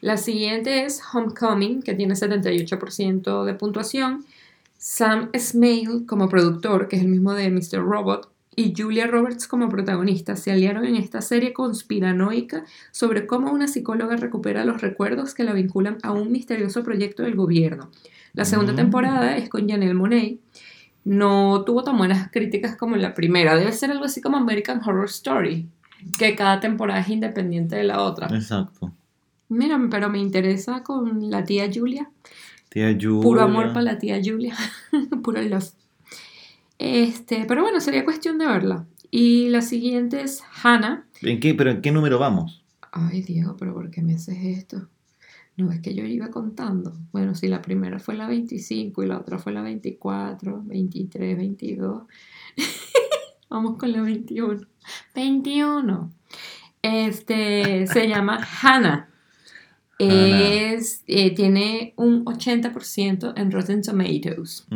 La 0.00 0.16
siguiente 0.16 0.84
es 0.84 1.00
Homecoming, 1.14 1.82
que 1.82 1.94
tiene 1.94 2.14
78% 2.14 3.44
de 3.44 3.54
puntuación. 3.54 4.24
Sam 4.76 5.30
Smale 5.38 6.06
como 6.06 6.28
productor, 6.28 6.88
que 6.88 6.96
es 6.96 7.02
el 7.02 7.08
mismo 7.08 7.32
de 7.34 7.50
Mr. 7.50 7.78
Robot, 7.78 8.31
y 8.54 8.74
Julia 8.76 9.06
Roberts 9.06 9.46
como 9.48 9.68
protagonista 9.68 10.36
se 10.36 10.50
aliaron 10.52 10.84
en 10.84 10.96
esta 10.96 11.20
serie 11.22 11.52
conspiranoica 11.52 12.64
sobre 12.90 13.26
cómo 13.26 13.50
una 13.52 13.66
psicóloga 13.68 14.16
recupera 14.16 14.64
los 14.64 14.80
recuerdos 14.80 15.34
que 15.34 15.44
la 15.44 15.52
vinculan 15.54 15.98
a 16.02 16.12
un 16.12 16.30
misterioso 16.30 16.82
proyecto 16.82 17.22
del 17.22 17.34
gobierno. 17.34 17.90
La 18.34 18.44
segunda 18.44 18.72
Mm. 18.72 18.76
temporada 18.76 19.36
es 19.36 19.48
con 19.48 19.68
Janelle 19.68 19.94
Monáe. 19.94 20.38
No 21.04 21.62
tuvo 21.64 21.82
tan 21.82 21.98
buenas 21.98 22.30
críticas 22.30 22.76
como 22.76 22.96
la 22.96 23.14
primera. 23.14 23.56
Debe 23.56 23.72
ser 23.72 23.90
algo 23.90 24.04
así 24.04 24.20
como 24.20 24.36
American 24.36 24.80
Horror 24.84 25.06
Story, 25.06 25.66
que 26.18 26.36
cada 26.36 26.60
temporada 26.60 27.00
es 27.00 27.08
independiente 27.08 27.76
de 27.76 27.84
la 27.84 28.02
otra. 28.02 28.28
Exacto. 28.28 28.92
Mira, 29.48 29.80
pero 29.90 30.08
me 30.08 30.18
interesa 30.18 30.82
con 30.82 31.30
la 31.30 31.44
tía 31.44 31.68
Julia. 31.72 32.10
Tía 32.68 32.92
Julia. 32.92 33.20
Puro 33.22 33.42
amor 33.42 33.68
para 33.68 33.82
la 33.82 33.98
tía 33.98 34.20
Julia. 34.24 34.54
Puro 35.22 35.42
love. 35.42 35.72
Este, 36.82 37.44
pero 37.46 37.62
bueno, 37.62 37.78
sería 37.80 38.04
cuestión 38.04 38.38
de 38.38 38.46
verla. 38.46 38.86
Y 39.08 39.48
la 39.50 39.62
siguiente 39.62 40.20
es 40.20 40.42
Hannah. 40.64 41.06
¿En 41.20 41.38
qué, 41.38 41.54
¿Pero 41.54 41.70
en 41.70 41.80
qué 41.80 41.92
número 41.92 42.18
vamos? 42.18 42.64
Ay, 42.90 43.22
Diego, 43.22 43.56
pero 43.56 43.72
¿por 43.72 43.88
qué 43.88 44.02
me 44.02 44.16
haces 44.16 44.38
esto? 44.42 44.88
No, 45.56 45.70
es 45.70 45.80
que 45.80 45.94
yo 45.94 46.04
iba 46.04 46.30
contando. 46.30 46.92
Bueno, 47.12 47.36
sí, 47.36 47.46
la 47.46 47.62
primera 47.62 48.00
fue 48.00 48.16
la 48.16 48.26
25 48.26 49.00
y 49.00 49.06
la 49.06 49.18
otra 49.18 49.38
fue 49.38 49.52
la 49.52 49.62
24, 49.62 50.62
23, 50.64 51.36
22. 51.36 52.02
Vamos 53.48 53.78
con 53.78 53.92
la 53.92 54.02
21. 54.02 54.62
21. 55.14 56.12
Este, 56.82 57.86
se 57.86 58.08
llama 58.08 58.44
Hannah. 58.60 59.11
Es, 60.02 61.02
eh, 61.06 61.34
tiene 61.34 61.94
un 61.96 62.24
80% 62.24 63.34
en 63.36 63.50
Rotten 63.50 63.82
Tomatoes. 63.82 64.66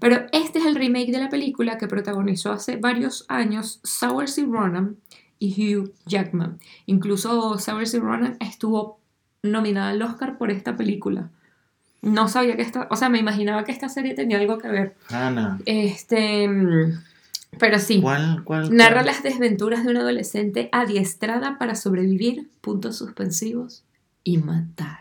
Pero 0.00 0.26
este 0.32 0.58
es 0.58 0.66
el 0.66 0.74
remake 0.74 1.12
de 1.12 1.18
la 1.18 1.28
película 1.28 1.78
que 1.78 1.88
protagonizó 1.88 2.52
hace 2.52 2.76
varios 2.76 3.24
años 3.28 3.80
Saoirse 3.82 4.44
Ronan 4.44 4.96
y 5.38 5.74
Hugh 5.74 5.92
Jackman. 6.06 6.58
Incluso 6.86 7.58
Saoirse 7.58 7.98
Ronan 7.98 8.36
estuvo 8.40 9.00
nominada 9.42 9.90
al 9.90 10.02
Oscar 10.02 10.38
por 10.38 10.50
esta 10.50 10.76
película. 10.76 11.30
No 12.02 12.28
sabía 12.28 12.56
que 12.56 12.62
esta, 12.62 12.88
o 12.90 12.96
sea, 12.96 13.10
me 13.10 13.18
imaginaba 13.18 13.64
que 13.64 13.72
esta 13.72 13.88
serie 13.88 14.14
tenía 14.14 14.38
algo 14.38 14.58
que 14.58 14.68
ver. 14.68 14.96
Hannah. 15.08 15.58
Este, 15.66 16.48
mm, 16.48 16.98
pero 17.58 17.78
sí. 17.78 18.00
¿Cuál? 18.00 18.42
¿Cuál? 18.44 18.74
Narra 18.74 19.02
las 19.02 19.22
desventuras 19.22 19.84
de 19.84 19.90
una 19.90 20.00
adolescente 20.00 20.70
adiestrada 20.72 21.58
para 21.58 21.74
sobrevivir, 21.74 22.48
puntos 22.62 22.96
suspensivos 22.96 23.84
y 24.24 24.38
matar. 24.38 24.98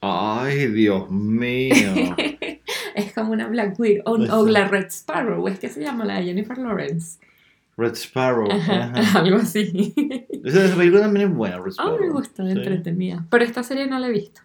Ay, 0.00 0.68
Dios 0.68 1.10
mío. 1.10 2.14
es 2.94 3.12
como 3.14 3.32
una 3.32 3.46
Black 3.48 3.78
Widow 3.78 4.02
o, 4.06 4.16
Pues 4.16 4.52
la 4.52 4.68
Red 4.68 4.86
Sparrow, 4.86 5.46
es 5.48 5.58
que 5.58 5.68
se 5.68 5.80
llama 5.82 6.04
la 6.04 6.14
de 6.20 6.24
Jennifer 6.24 6.56
Lawrence. 6.58 7.18
Red 7.76 7.94
Sparrow. 7.94 8.50
Ajá, 8.50 8.92
ajá. 8.94 9.18
Algo 9.20 9.36
así. 9.38 9.94
Esa, 10.44 10.74
película 10.76 11.02
también 11.02 11.28
es 11.30 11.34
buena, 11.36 11.56
Red 11.58 11.66
Ah, 11.78 11.82
Sparrow. 11.84 12.00
me 12.00 12.10
gusta, 12.10 12.44
Sí. 12.44 12.50
entretenida. 12.50 13.24
Pero 13.30 13.44
esta 13.44 13.62
serie 13.62 13.86
no 13.86 13.98
la 14.00 14.08
he 14.08 14.12
visto. 14.12 14.40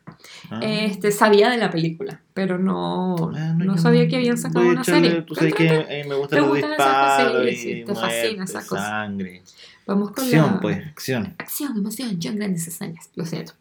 Ah. 0.52 0.60
Este, 0.62 1.12
sabía 1.12 1.50
de 1.50 1.58
la 1.58 1.72
película, 1.72 2.22
pero 2.36 2.58
no, 2.60 3.32
Ah, 3.36 3.54
no 3.58 3.78
sabía 3.80 4.08
que 4.08 4.16
habían 4.18 4.38
sacado 4.38 4.68
una 4.68 4.84
serie. 4.84 5.24
Tú 5.24 5.34
sabes 5.36 5.54
que 5.56 5.68
a 5.70 6.04
mí 6.04 6.10
me 6.10 6.16
gustan 6.16 6.52
disparos 6.54 7.46
Sí, 7.50 7.56
sí, 7.56 7.72
y 7.72 7.86
te 7.86 7.96
fascina 7.96 8.36
muerte, 8.38 8.44
esa 8.44 8.68
cosa. 8.68 8.82
sangre. 8.88 9.42
Vamos 9.86 10.12
con 10.12 10.24
Acción, 10.24 10.54
la... 10.54 10.60
pues, 10.60 10.78
acción. 10.88 11.36
Acción, 11.38 11.78
emoción, 11.78 12.20
John 12.22 12.38
Grandes 12.38 12.68
hazañas, 12.68 13.10
lo 13.16 13.26
siento. 13.26 13.54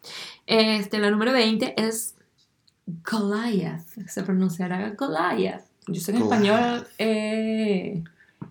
Este, 0.47 0.99
la 0.99 1.11
número 1.11 1.33
20 1.33 1.73
es 1.81 2.15
Goliath. 2.85 3.85
Se 4.07 4.23
pronunciará 4.23 4.91
Goliath. 4.91 5.63
Yo 5.87 5.99
sé 5.99 6.13
que 6.13 6.19
en 6.19 6.23
Goliath. 6.23 6.75
español 6.75 6.87
eh. 6.99 8.03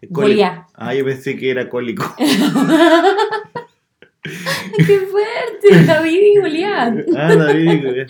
Goliath. 0.08 0.66
Ah, 0.74 0.94
yo 0.94 1.04
pensé 1.04 1.36
que 1.36 1.50
era 1.50 1.68
cólico. 1.68 2.04
¡Qué 4.22 4.98
fuerte! 5.00 5.84
David 5.86 6.20
y 6.20 6.40
Goliath. 6.40 7.06
Ah, 7.16 7.34
David. 7.34 7.82
güey. 7.82 8.06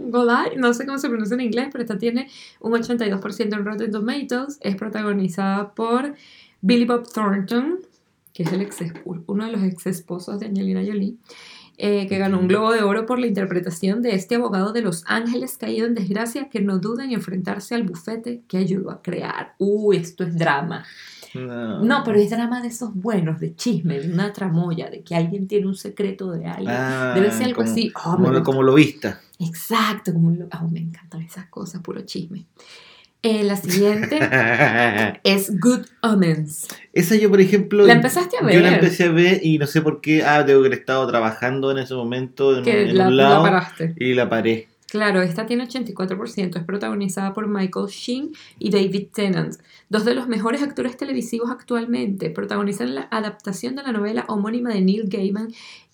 Goliath, 0.10 0.54
no 0.56 0.72
sé 0.74 0.86
cómo 0.86 0.98
se 0.98 1.08
pronuncia 1.08 1.34
en 1.34 1.40
inglés, 1.42 1.68
pero 1.72 1.82
esta 1.82 1.98
tiene 1.98 2.28
un 2.60 2.72
82% 2.72 3.54
en 3.54 3.64
Rotten 3.64 3.90
Tomatoes. 3.90 4.58
Es 4.60 4.76
protagonizada 4.76 5.74
por 5.74 6.14
Billy 6.60 6.84
Bob 6.84 7.10
Thornton, 7.12 7.80
que 8.36 8.42
es 8.42 8.52
el 8.52 8.60
ex, 8.60 8.76
uno 9.26 9.46
de 9.46 9.52
los 9.52 9.62
ex 9.62 9.86
esposos 9.86 10.38
de 10.38 10.46
Angelina 10.46 10.82
Jolie, 10.86 11.14
eh, 11.78 12.06
que 12.06 12.18
ganó 12.18 12.38
un 12.38 12.48
Globo 12.48 12.70
de 12.70 12.82
Oro 12.82 13.06
por 13.06 13.18
la 13.18 13.26
interpretación 13.26 14.02
de 14.02 14.14
este 14.14 14.34
abogado 14.34 14.74
de 14.74 14.82
Los 14.82 15.04
Ángeles 15.06 15.56
caído 15.56 15.86
en 15.86 15.94
desgracia 15.94 16.50
que 16.50 16.60
no 16.60 16.78
duda 16.78 17.04
en 17.04 17.12
enfrentarse 17.12 17.74
al 17.74 17.84
bufete 17.84 18.42
que 18.46 18.58
ayudó 18.58 18.90
a 18.90 19.00
crear. 19.00 19.54
Uy, 19.58 19.96
esto 19.96 20.22
es 20.24 20.36
drama. 20.36 20.84
No. 21.34 21.82
No, 21.82 22.02
pero 22.04 22.18
es 22.18 22.28
drama 22.30 22.60
de 22.60 22.68
esos 22.68 22.94
buenos, 22.94 23.40
de 23.40 23.54
chisme, 23.56 24.00
de 24.00 24.12
una 24.12 24.32
tramoya, 24.34 24.90
de 24.90 25.02
que 25.02 25.14
alguien 25.14 25.46
tiene 25.48 25.66
un 25.66 25.74
secreto 25.74 26.30
de 26.32 26.44
alguien. 26.46 26.70
Ah, 26.76 27.12
Debe 27.14 27.30
ser 27.30 27.46
algo 27.46 27.56
como- 27.62 27.70
así. 27.70 27.90
Oh, 27.94 28.16
Como, 28.16 28.30
lo- 28.30 28.42
como 28.42 28.62
lo 28.62 28.74
vista. 28.74 29.20
Exacto, 29.38 30.12
como 30.12 30.30
lo- 30.30 30.48
ah, 30.50 30.66
me 30.70 30.80
encantan 30.80 31.22
esas 31.22 31.46
cosas, 31.46 31.80
puro 31.82 32.02
chisme. 32.02 32.44
Eh, 33.28 33.42
la 33.42 33.56
siguiente 33.56 34.20
es 35.24 35.58
Good 35.58 35.84
Omens. 36.00 36.68
Esa 36.92 37.16
yo, 37.16 37.28
por 37.28 37.40
ejemplo. 37.40 37.84
¿La 37.84 37.94
empezaste 37.94 38.36
a 38.40 38.44
ver? 38.44 38.54
Yo 38.54 38.60
la 38.60 38.74
empecé 38.74 39.02
a 39.02 39.10
ver 39.10 39.40
y 39.42 39.58
no 39.58 39.66
sé 39.66 39.82
por 39.82 40.00
qué. 40.00 40.22
Ah, 40.22 40.44
tengo 40.46 40.60
que 40.62 40.68
haber 40.68 40.78
estado 40.78 41.04
trabajando 41.08 41.72
en 41.72 41.78
ese 41.78 41.94
momento 41.94 42.56
en, 42.56 42.62
Que 42.62 42.82
en 42.90 42.96
la, 42.96 43.08
un 43.08 43.16
la 43.16 43.28
lado 43.30 43.42
paraste. 43.42 43.94
y 43.98 44.14
la 44.14 44.28
paré. 44.28 44.68
Claro, 44.88 45.22
esta 45.22 45.44
tiene 45.44 45.66
84%, 45.66 46.56
es 46.56 46.64
protagonizada 46.64 47.32
por 47.34 47.48
Michael 47.48 47.86
Sheen 47.88 48.30
y 48.60 48.70
David 48.70 49.08
Tennant, 49.12 49.56
dos 49.88 50.04
de 50.04 50.14
los 50.14 50.26
mejores 50.28 50.62
actores 50.62 50.96
televisivos 50.96 51.50
actualmente. 51.50 52.30
Protagonizan 52.30 52.94
la 52.94 53.08
adaptación 53.10 53.76
de 53.76 53.82
la 53.82 53.92
novela 53.92 54.24
homónima 54.28 54.70
de 54.70 54.80
Neil 54.80 55.04
Gaiman 55.08 55.48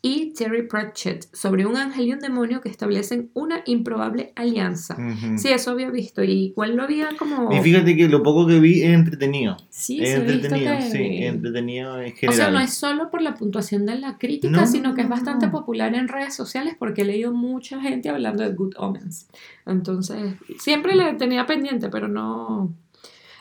y 0.05 0.33
Terry 0.33 0.67
Pratchett 0.67 1.29
sobre 1.33 1.65
un 1.65 1.77
ángel 1.77 2.09
y 2.09 2.13
un 2.13 2.19
demonio 2.19 2.61
que 2.61 2.69
establecen 2.69 3.31
una 3.35 3.63
improbable 3.67 4.33
alianza. 4.35 4.97
Ujú. 4.99 5.39
Sí, 5.39 5.49
eso 5.51 5.71
había 5.71 5.91
visto 5.91 6.25
y 6.25 6.47
igual 6.47 6.75
lo 6.75 6.83
había 6.83 7.11
como... 7.17 7.53
Y 7.53 7.61
fíjate 7.61 7.95
que 7.97 8.09
lo 8.09 8.21
poco 8.23 8.47
que 8.49 8.59
vi 8.59 8.83
es 8.83 8.95
entretenido. 8.95 9.57
Sí, 9.71 10.03
es 10.03 10.15
entretenido, 10.19 10.77
que- 10.77 10.83
sí, 10.91 10.99
entretenido 11.25 12.01
en 12.01 12.13
O 12.13 12.17
general. 12.17 12.35
sea, 12.37 12.51
no 12.51 12.59
es 12.59 12.75
solo 12.75 13.11
por 13.11 13.23
la 13.23 13.35
puntuación 13.35 13.87
de 13.87 13.95
la 13.97 14.19
crítica, 14.19 14.51
No, 14.53 14.67
sino 14.67 14.95
que 14.95 15.03
es 15.03 15.09
bastante 15.09 15.47
no. 15.47 15.53
popular 15.53 15.95
en 15.95 16.09
redes 16.09 16.35
sociales 16.35 16.75
porque 16.77 17.03
he 17.03 17.05
leído 17.05 17.33
mucha 17.33 17.81
gente 17.81 18.09
hablando 18.09 18.43
de 18.43 18.53
Good 18.55 18.75
Omens. 18.79 19.29
Entonces, 19.67 20.35
siempre 20.59 20.97
la 20.97 21.17
tenía 21.17 21.47
pendiente, 21.47 21.91
pero 21.91 22.09
no... 22.09 22.75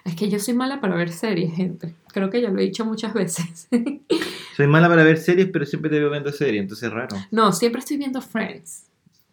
Es 0.03 0.15
que 0.15 0.29
yo 0.29 0.39
soy 0.39 0.53
mala 0.53 0.81
para 0.81 0.95
ver 0.95 1.11
series, 1.11 1.53
gente. 1.53 1.93
Creo 2.13 2.29
que 2.29 2.41
ya 2.41 2.49
lo 2.49 2.59
he 2.59 2.63
dicho 2.63 2.85
muchas 2.85 3.13
veces. 3.13 3.67
Soy 4.57 4.67
mala 4.67 4.89
para 4.89 5.03
ver 5.03 5.17
series, 5.17 5.49
pero 5.51 5.65
siempre 5.65 5.89
te 5.89 5.99
veo 5.99 6.09
viendo 6.11 6.31
series, 6.31 6.61
entonces 6.61 6.87
es 6.89 6.93
raro. 6.93 7.15
no, 7.31 7.51
siempre 7.53 7.79
estoy 7.79 7.97
viendo 7.97 8.21
Friends. 8.21 8.83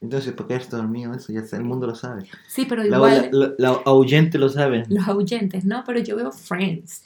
Entonces, 0.00 0.32
¿por 0.32 0.46
qué 0.46 0.54
eres 0.54 0.70
dormido? 0.70 1.12
Eso 1.14 1.32
ya 1.32 1.40
el 1.58 1.64
mundo 1.64 1.86
lo 1.88 1.94
sabe. 1.96 2.24
Sí, 2.46 2.66
pero 2.68 2.84
igual 2.86 3.28
la, 3.32 3.54
la- 3.58 3.82
lo 4.38 4.48
sabe. 4.48 4.84
los 4.88 5.08
ahuyentes, 5.08 5.64
no, 5.64 5.82
pero 5.84 5.98
yo 6.00 6.14
veo 6.16 6.30
Friends. 6.30 7.02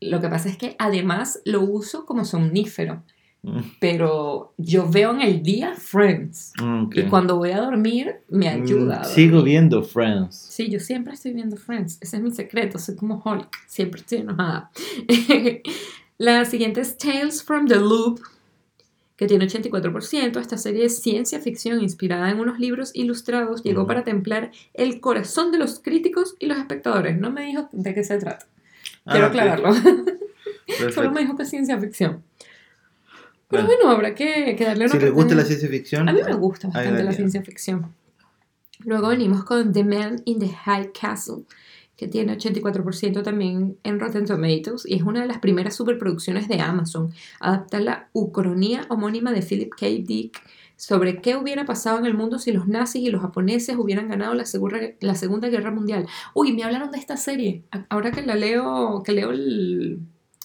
Lo 0.00 0.20
que 0.20 0.28
pasa 0.28 0.48
es 0.50 0.58
que 0.58 0.76
además 0.78 1.40
lo 1.44 1.62
uso 1.62 2.04
como 2.04 2.24
somnífero, 2.26 3.02
Mm, 3.42 3.60
pero 3.80 4.52
yo 4.56 4.88
veo 4.90 5.12
en 5.12 5.20
el 5.22 5.42
día 5.42 5.74
Friends. 5.76 6.52
ok. 6.60 6.96
Y 6.96 7.02
cuando 7.04 7.36
voy 7.36 7.52
a 7.52 7.60
dormir, 7.60 8.16
me 8.28 8.46
Mm, 8.54 8.62
ayuda. 8.62 9.04
Sigo 9.04 9.42
viendo 9.42 9.82
Friends. 9.84 10.34
Sí, 10.36 10.68
yo 10.68 10.80
siempre 10.80 11.14
estoy 11.14 11.32
viendo 11.34 11.56
Friends. 11.56 11.98
Ese 12.00 12.16
es 12.16 12.22
mi 12.22 12.32
secreto. 12.32 12.78
Soy 12.78 12.96
como 12.96 13.22
Hulk. 13.24 13.48
Siempre 13.68 14.00
estoy 14.00 14.18
enojada. 14.18 14.70
La 16.18 16.44
siguiente 16.44 16.80
es 16.80 16.98
Tales 16.98 17.44
from 17.44 17.68
the 17.68 17.76
Loop, 17.76 18.20
que 19.16 19.26
tiene 19.28 19.46
84%. 19.46 20.40
Esta 20.40 20.58
serie 20.58 20.84
es 20.86 21.00
ciencia 21.00 21.38
ficción 21.38 21.80
inspirada 21.80 22.30
en 22.30 22.40
unos 22.40 22.58
libros 22.58 22.90
ilustrados. 22.94 23.62
Llegó 23.62 23.82
Ujú. 23.82 23.88
para 23.88 24.02
templar 24.04 24.50
el 24.74 25.00
corazón 25.00 25.52
de 25.52 25.58
los 25.58 25.78
críticos 25.78 26.34
y 26.40 26.46
los 26.46 26.58
espectadores. 26.58 27.16
No 27.18 27.30
me 27.30 27.44
dijo 27.44 27.68
de 27.70 27.94
qué 27.94 28.02
se 28.02 28.18
trata. 28.18 28.46
Quiero 29.04 29.26
Ah, 29.26 29.28
aclararlo. 29.28 29.70
Solo 30.94 31.12
me 31.12 31.20
dijo 31.20 31.36
que 31.36 31.44
es 31.44 31.50
ciencia 31.50 31.78
ficción. 31.78 32.22
Pero 33.48 33.64
Bueno. 33.64 33.78
bueno, 33.82 33.90
habrá 33.96 34.14
que, 34.14 34.54
que 34.56 34.64
darle 34.64 34.84
una 34.84 34.92
Si 34.92 34.98
les 35.00 35.12
gusta 35.12 35.34
la 35.34 35.44
ciencia 35.44 35.68
ficción, 35.68 36.08
A 36.08 36.12
mí 36.12 36.20
me 36.24 36.34
gusta 36.34 36.68
bastante 36.68 37.02
la 37.04 37.12
ciencia 37.12 37.42
ficción. 37.42 37.94
Luego 38.84 39.08
venimos 39.08 39.44
con 39.44 39.72
The 39.72 39.84
Man 39.84 40.22
in 40.24 40.38
the 40.38 40.48
High 40.50 40.92
Castle, 40.92 41.44
que 41.96 42.06
tiene 42.06 42.36
84% 42.38 43.22
también 43.24 43.76
en 43.82 43.98
Rotten 43.98 44.24
Tomatoes 44.26 44.84
y 44.86 44.94
es 44.94 45.02
una 45.02 45.22
de 45.22 45.26
las 45.26 45.38
primeras 45.38 45.74
superproducciones 45.74 46.46
de 46.46 46.60
Amazon. 46.60 47.10
Adapta 47.40 47.80
la 47.80 48.08
ucronía 48.12 48.86
homónima 48.88 49.32
de 49.32 49.42
Philip 49.42 49.70
K. 49.74 49.86
Dick 50.04 50.40
sobre 50.76 51.20
qué 51.20 51.34
hubiera 51.34 51.64
pasado 51.64 51.98
en 51.98 52.06
el 52.06 52.14
mundo 52.14 52.38
si 52.38 52.52
los 52.52 52.68
nazis 52.68 53.02
y 53.02 53.10
los 53.10 53.20
japoneses 53.22 53.74
hubieran 53.76 54.08
ganado 54.08 54.34
la, 54.34 54.44
segura- 54.46 54.92
la 55.00 55.14
Segunda 55.16 55.48
Guerra 55.48 55.72
Mundial. 55.72 56.06
Uy, 56.34 56.52
me 56.52 56.62
hablaron 56.62 56.92
de 56.92 56.98
esta 56.98 57.16
serie. 57.16 57.64
Ahora 57.88 58.12
que 58.12 58.22
la 58.22 58.36
leo, 58.36 59.02
que 59.04 59.10
leo 59.12 59.32
el, 59.32 59.98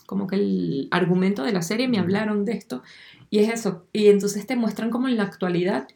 como 0.06 0.28
que 0.28 0.36
el 0.36 0.88
argumento 0.92 1.44
de 1.44 1.54
la 1.54 1.62
serie, 1.62 1.88
me 1.88 2.00
hablaron 2.00 2.46
de 2.46 2.54
esto. 2.54 2.84
Y 3.30 3.40
es 3.40 3.52
eso. 3.54 3.86
Y 3.94 4.08
entonces 4.08 4.46
te 4.46 4.56
muestran 4.56 4.90
como 4.92 5.08
en 5.08 5.18
la 5.18 5.24
actualidad 5.24 5.88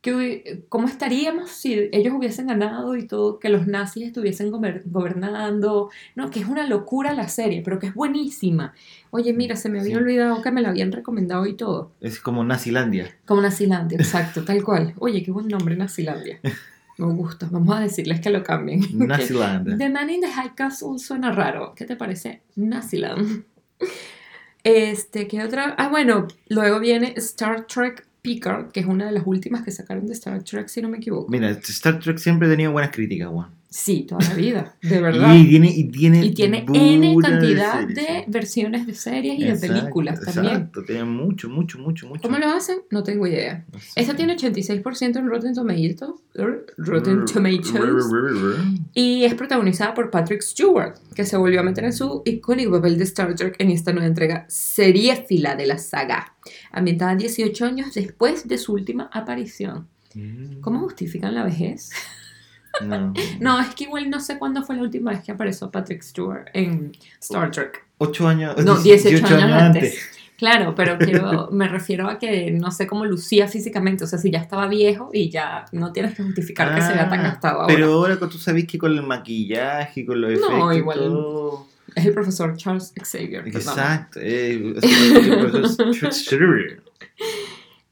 que, 0.00 0.64
cómo 0.68 0.86
estaríamos 0.86 1.50
si 1.50 1.88
ellos 1.90 2.12
hubiesen 2.14 2.48
ganado 2.48 2.94
y 2.94 3.06
todo, 3.06 3.38
que 3.38 3.48
los 3.48 3.66
nazis 3.66 4.04
estuviesen 4.08 4.50
gober- 4.52 4.82
gobernando. 4.84 5.88
No, 6.14 6.30
que 6.30 6.40
es 6.40 6.46
una 6.46 6.66
locura 6.66 7.14
la 7.14 7.28
serie, 7.28 7.62
pero 7.64 7.78
que 7.78 7.86
es 7.86 7.94
buenísima. 7.94 8.74
Oye, 9.10 9.32
mira, 9.32 9.56
se 9.56 9.70
me 9.70 9.80
había 9.80 9.96
Sí. 9.96 10.02
olvidado 10.02 10.42
que 10.42 10.50
me 10.50 10.60
la 10.60 10.68
habían 10.68 10.92
recomendado 10.92 11.46
y 11.46 11.54
todo. 11.54 11.92
es 12.02 12.20
como 12.20 12.44
Nazilandia. 12.44 13.16
Como 13.24 13.40
Nazilandia, 13.40 13.96
exacto, 13.96 14.44
tal 14.44 14.62
cual. 14.62 14.92
Oye, 14.98 15.22
qué 15.22 15.30
buen 15.30 15.48
nombre, 15.48 15.74
Nazilandia. 15.74 16.38
Me 16.98 17.06
gusta. 17.12 17.48
Vamos 17.50 17.76
a 17.76 17.80
decirles 17.80 18.20
que 18.20 18.30
lo 18.30 18.42
cambien. 18.42 18.80
Naziland. 18.94 19.78
The 19.78 19.88
Man 19.88 20.10
in 20.10 20.20
the 20.20 20.30
High 20.30 20.54
Castle 20.54 20.98
suena 20.98 21.32
raro. 21.32 21.74
¿Qué 21.74 21.84
te 21.84 21.96
parece? 21.96 22.42
Naziland. 22.56 23.44
Este, 24.64 25.28
¿qué 25.28 25.42
otra? 25.42 25.74
Ah, 25.76 25.88
bueno, 25.88 26.26
luego 26.48 26.80
viene 26.80 27.12
Star 27.18 27.66
Trek 27.66 28.06
Picard, 28.22 28.72
que 28.72 28.80
es 28.80 28.86
una 28.86 29.04
de 29.04 29.12
las 29.12 29.26
últimas 29.26 29.62
que 29.62 29.70
sacaron 29.70 30.06
de 30.06 30.14
Star 30.14 30.42
Trek, 30.42 30.68
si 30.68 30.80
no 30.80 30.88
me 30.88 30.96
equivoco. 30.96 31.30
Mira, 31.30 31.50
Star 31.50 31.98
Trek 31.98 32.16
siempre 32.16 32.48
tenido 32.48 32.72
buenas 32.72 32.90
críticas, 32.90 33.28
Juan. 33.28 33.50
Sí, 33.76 34.06
toda 34.08 34.24
la 34.28 34.34
vida, 34.34 34.76
de 34.82 35.00
verdad. 35.00 35.34
Y 35.34 35.48
tiene, 35.48 35.68
y 35.68 35.90
tiene, 35.90 36.24
Y 36.24 36.32
tiene 36.32 36.64
N 36.72 37.16
cantidad 37.20 37.80
series, 37.80 37.96
de 37.96 38.24
versiones 38.28 38.86
de 38.86 38.94
series 38.94 39.36
y 39.36 39.42
de 39.42 39.50
Exacto, 39.50 39.74
películas 39.74 40.20
también. 40.20 40.54
Exacto, 40.54 40.84
tiene 40.84 41.02
mucho, 41.02 41.48
mucho, 41.48 41.80
mucho, 41.80 42.06
mucho. 42.06 42.22
¿Cómo 42.22 42.38
lo 42.38 42.50
hacen? 42.50 42.82
No 42.90 43.02
tengo 43.02 43.26
idea. 43.26 43.64
Sé. 43.76 44.00
Esta 44.00 44.14
tiene 44.14 44.36
86% 44.36 45.16
en 45.16 45.26
Rotten 45.26 45.54
Tomatoes. 45.54 46.12
Rotten 46.76 47.24
Tomatoes. 47.24 48.04
Y 48.94 49.24
es 49.24 49.34
protagonizada 49.34 49.92
por 49.92 50.08
Patrick 50.08 50.42
Stewart, 50.42 50.94
que 51.12 51.24
se 51.24 51.36
volvió 51.36 51.58
a 51.58 51.64
meter 51.64 51.82
en 51.82 51.92
su 51.92 52.22
icónico 52.24 52.70
papel 52.70 52.96
de 52.96 53.02
Star 53.02 53.34
Trek 53.34 53.56
en 53.58 53.72
esta 53.72 53.92
nueva 53.92 54.06
entrega 54.06 54.46
seriéfila 54.48 55.56
de 55.56 55.66
la 55.66 55.78
saga, 55.78 56.36
ambientada 56.70 57.16
18 57.16 57.64
años 57.64 57.92
después 57.92 58.46
de 58.46 58.56
su 58.56 58.72
última 58.72 59.10
aparición. 59.12 59.88
¿Cómo 60.60 60.78
justifican 60.78 61.34
la 61.34 61.42
vejez? 61.42 61.90
No. 62.82 63.12
No, 63.40 63.60
es 63.60 63.74
que 63.74 63.84
igual 63.84 64.10
no 64.10 64.20
sé 64.20 64.38
cuándo 64.38 64.62
fue 64.62 64.76
la 64.76 64.82
última 64.82 65.10
vez 65.12 65.22
que 65.22 65.32
apareció 65.32 65.70
Patrick 65.70 66.02
Stewart 66.02 66.46
en 66.54 66.92
Star 67.20 67.50
Trek. 67.50 67.84
Ocho 67.98 68.26
años. 68.26 68.56
No, 68.64 68.76
18 68.76 69.26
años 69.26 69.62
antes. 69.62 70.10
Claro, 70.36 70.74
pero 70.74 70.98
quiero, 70.98 71.48
me 71.52 71.68
refiero 71.68 72.08
a 72.08 72.18
que 72.18 72.50
no 72.50 72.72
sé 72.72 72.86
cómo 72.88 73.04
lucía 73.04 73.46
físicamente, 73.46 74.02
o 74.02 74.06
sea, 74.08 74.18
si 74.18 74.30
ya 74.32 74.40
estaba 74.40 74.66
viejo 74.66 75.10
y 75.12 75.30
ya 75.30 75.64
no 75.70 75.92
tienes 75.92 76.14
que 76.16 76.24
justificar 76.24 76.74
que 76.74 76.82
se 76.82 76.92
vea 76.92 77.08
tan 77.08 77.20
Ah, 77.20 77.22
gastado 77.22 77.60
ahora. 77.62 77.72
Pero 77.74 77.92
ahora 77.92 78.18
tú 78.18 78.36
sabes 78.38 78.66
que 78.66 78.76
con 78.76 78.90
el 78.92 79.02
maquillaje, 79.04 80.04
con 80.04 80.20
los 80.20 80.32
No, 80.40 80.46
efectos. 80.48 80.74
y 80.74 80.78
igual. 80.78 80.98
todo- 80.98 81.66
Es 81.94 82.04
el 82.06 82.12
profesor 82.12 82.56
Charles 82.56 82.92
Xavier. 83.00 83.46
Exacto. 83.46 84.18
eh, 84.20 84.74
el 84.82 85.50
profesor 85.52 86.12
Schreiber. 86.12 86.82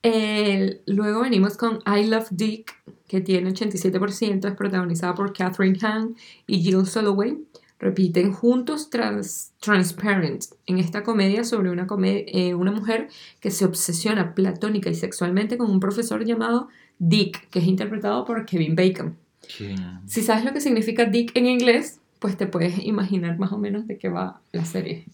Eh, 0.02 0.80
luego 0.86 1.20
venimos 1.22 1.56
con 1.56 1.78
I 1.86 2.06
Love 2.08 2.26
Dick, 2.30 2.74
que 3.12 3.20
tiene 3.20 3.50
87%, 3.52 4.48
es 4.48 4.54
protagonizada 4.56 5.14
por 5.14 5.34
Catherine 5.34 5.78
Hahn 5.82 6.16
y 6.46 6.62
Jill 6.62 6.86
Soloway. 6.86 7.36
Repiten 7.78 8.32
juntos 8.32 8.88
trans- 8.88 9.52
Transparent 9.60 10.44
en 10.66 10.78
esta 10.78 11.02
comedia 11.02 11.44
sobre 11.44 11.68
una, 11.70 11.86
come- 11.86 12.24
eh, 12.28 12.54
una 12.54 12.70
mujer 12.72 13.08
que 13.40 13.50
se 13.50 13.66
obsesiona 13.66 14.34
platónica 14.34 14.88
y 14.88 14.94
sexualmente 14.94 15.58
con 15.58 15.70
un 15.70 15.78
profesor 15.78 16.24
llamado 16.24 16.68
Dick, 16.98 17.50
que 17.50 17.58
es 17.58 17.66
interpretado 17.66 18.24
por 18.24 18.46
Kevin 18.46 18.74
Bacon. 18.76 19.14
Sí. 19.46 19.74
Si 20.06 20.22
sabes 20.22 20.44
lo 20.46 20.54
que 20.54 20.62
significa 20.62 21.04
Dick 21.04 21.36
en 21.36 21.46
inglés, 21.46 22.00
pues 22.18 22.38
te 22.38 22.46
puedes 22.46 22.82
imaginar 22.82 23.38
más 23.38 23.52
o 23.52 23.58
menos 23.58 23.86
de 23.86 23.98
qué 23.98 24.08
va 24.08 24.40
la 24.52 24.64
serie. 24.64 25.04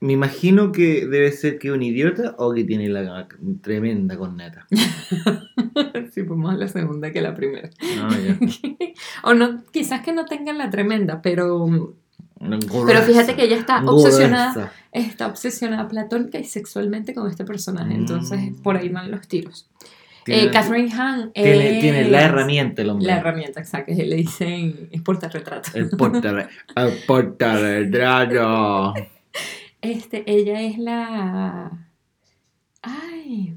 Me 0.00 0.12
imagino 0.12 0.70
que 0.72 1.06
debe 1.06 1.32
ser 1.32 1.58
que 1.58 1.72
un 1.72 1.82
idiota 1.82 2.34
o 2.36 2.52
que 2.52 2.64
tiene 2.64 2.88
la 2.88 3.26
tremenda 3.62 4.18
corneta. 4.18 4.66
sí, 6.12 6.22
pues 6.24 6.38
más 6.38 6.58
la 6.58 6.68
segunda 6.68 7.10
que 7.10 7.22
la 7.22 7.34
primera. 7.34 7.70
Ya. 7.80 8.08
o 9.22 9.34
no, 9.34 9.64
quizás 9.72 10.02
que 10.02 10.12
no 10.12 10.26
tengan 10.26 10.58
la 10.58 10.68
tremenda, 10.68 11.22
pero, 11.22 11.94
pero 12.38 13.02
fíjate 13.02 13.34
que 13.34 13.44
ella 13.44 13.56
está 13.56 13.82
obsesionada, 13.84 14.72
está 14.92 15.26
obsesionada 15.26 15.88
platónica 15.88 16.38
y 16.38 16.44
sexualmente 16.44 17.14
con 17.14 17.30
este 17.30 17.44
personaje, 17.44 17.94
entonces 17.94 18.40
Mm. 18.40 18.62
por 18.62 18.76
ahí 18.76 18.90
van 18.90 19.10
los 19.10 19.26
tiros. 19.26 19.70
Eh, 20.26 20.50
Catherine 20.50 20.90
Hahn 20.90 21.32
tiene, 21.34 21.74
es 21.76 21.80
tiene 21.80 22.08
la 22.08 22.22
herramienta 22.24 22.80
el 22.82 22.90
hombre. 22.90 23.06
La 23.06 23.18
herramienta, 23.18 23.60
exacto, 23.60 23.92
que 23.94 24.04
le 24.04 24.16
dicen, 24.16 24.88
es 24.90 25.02
portarretrato. 25.02 25.70
El 25.74 25.90
portar, 25.90 26.48
el 26.76 26.92
portarretrato. 27.06 28.94
Este, 29.84 30.24
ella 30.26 30.60
es 30.62 30.78
la... 30.78 31.88
Ay... 32.82 33.54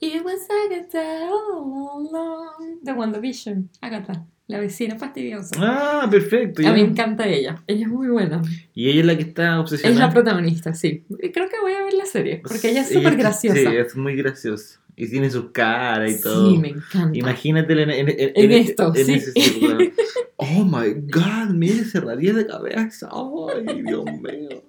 It 0.00 0.22
was 0.22 0.40
Agatha 0.66 1.30
all 1.30 2.06
along. 2.08 2.80
The 2.84 2.92
WandaVision. 2.92 3.70
Agatha. 3.80 4.26
la 4.48 4.60
vecina 4.60 4.98
fastidiosa. 4.98 5.54
Ah, 5.58 6.06
perfecto. 6.10 6.60
A 6.68 6.72
mí 6.72 6.82
me 6.82 6.88
encanta 6.90 7.26
ella. 7.26 7.62
Ella 7.66 7.86
es 7.86 7.88
muy 7.92 8.08
buena. 8.08 8.42
Y 8.74 8.90
ella 8.90 9.00
es 9.00 9.06
la 9.06 9.16
que 9.16 9.22
está 9.22 9.42
Es 9.44 9.48
la 9.54 9.60
obsesionada. 9.60 10.12
protagonista, 10.12 10.74
sí. 10.74 11.04
Creo 11.32 11.48
que 11.48 11.58
voy 11.62 11.72
a 11.72 11.84
ver 11.84 11.94
la 11.94 12.04
serie, 12.04 12.42
porque 12.46 12.70
ella 12.70 12.82
es 12.82 12.90
súper 12.90 13.16
graciosa. 13.16 13.56
Sí, 13.58 13.66
es 13.76 13.96
muy 13.96 14.14
graciosa. 14.16 14.78
Y 14.94 15.08
tiene 15.08 15.30
su 15.30 15.52
cara 15.52 16.08
y 16.10 16.20
todo. 16.20 16.50
Sí, 16.50 16.58
me 16.58 16.68
encanta. 16.68 17.16
Imagínatela 17.18 17.82
en, 17.84 17.90
en, 17.90 18.08
en- 18.10 18.18
En 18.18 18.52
en- 18.52 18.52
esto, 18.52 18.92
en 18.94 19.06
sí. 19.06 19.12
ese 19.14 19.32
círculo. 19.32 19.78
Oh 20.36 20.64
my 20.64 20.92
god, 21.10 21.54
mire, 21.54 21.84
cerraría 21.84 22.34
de 22.34 22.46
cabeza. 22.46 23.08
Ay, 23.10 23.82
Dios 23.82 24.04
mío. 24.04 24.62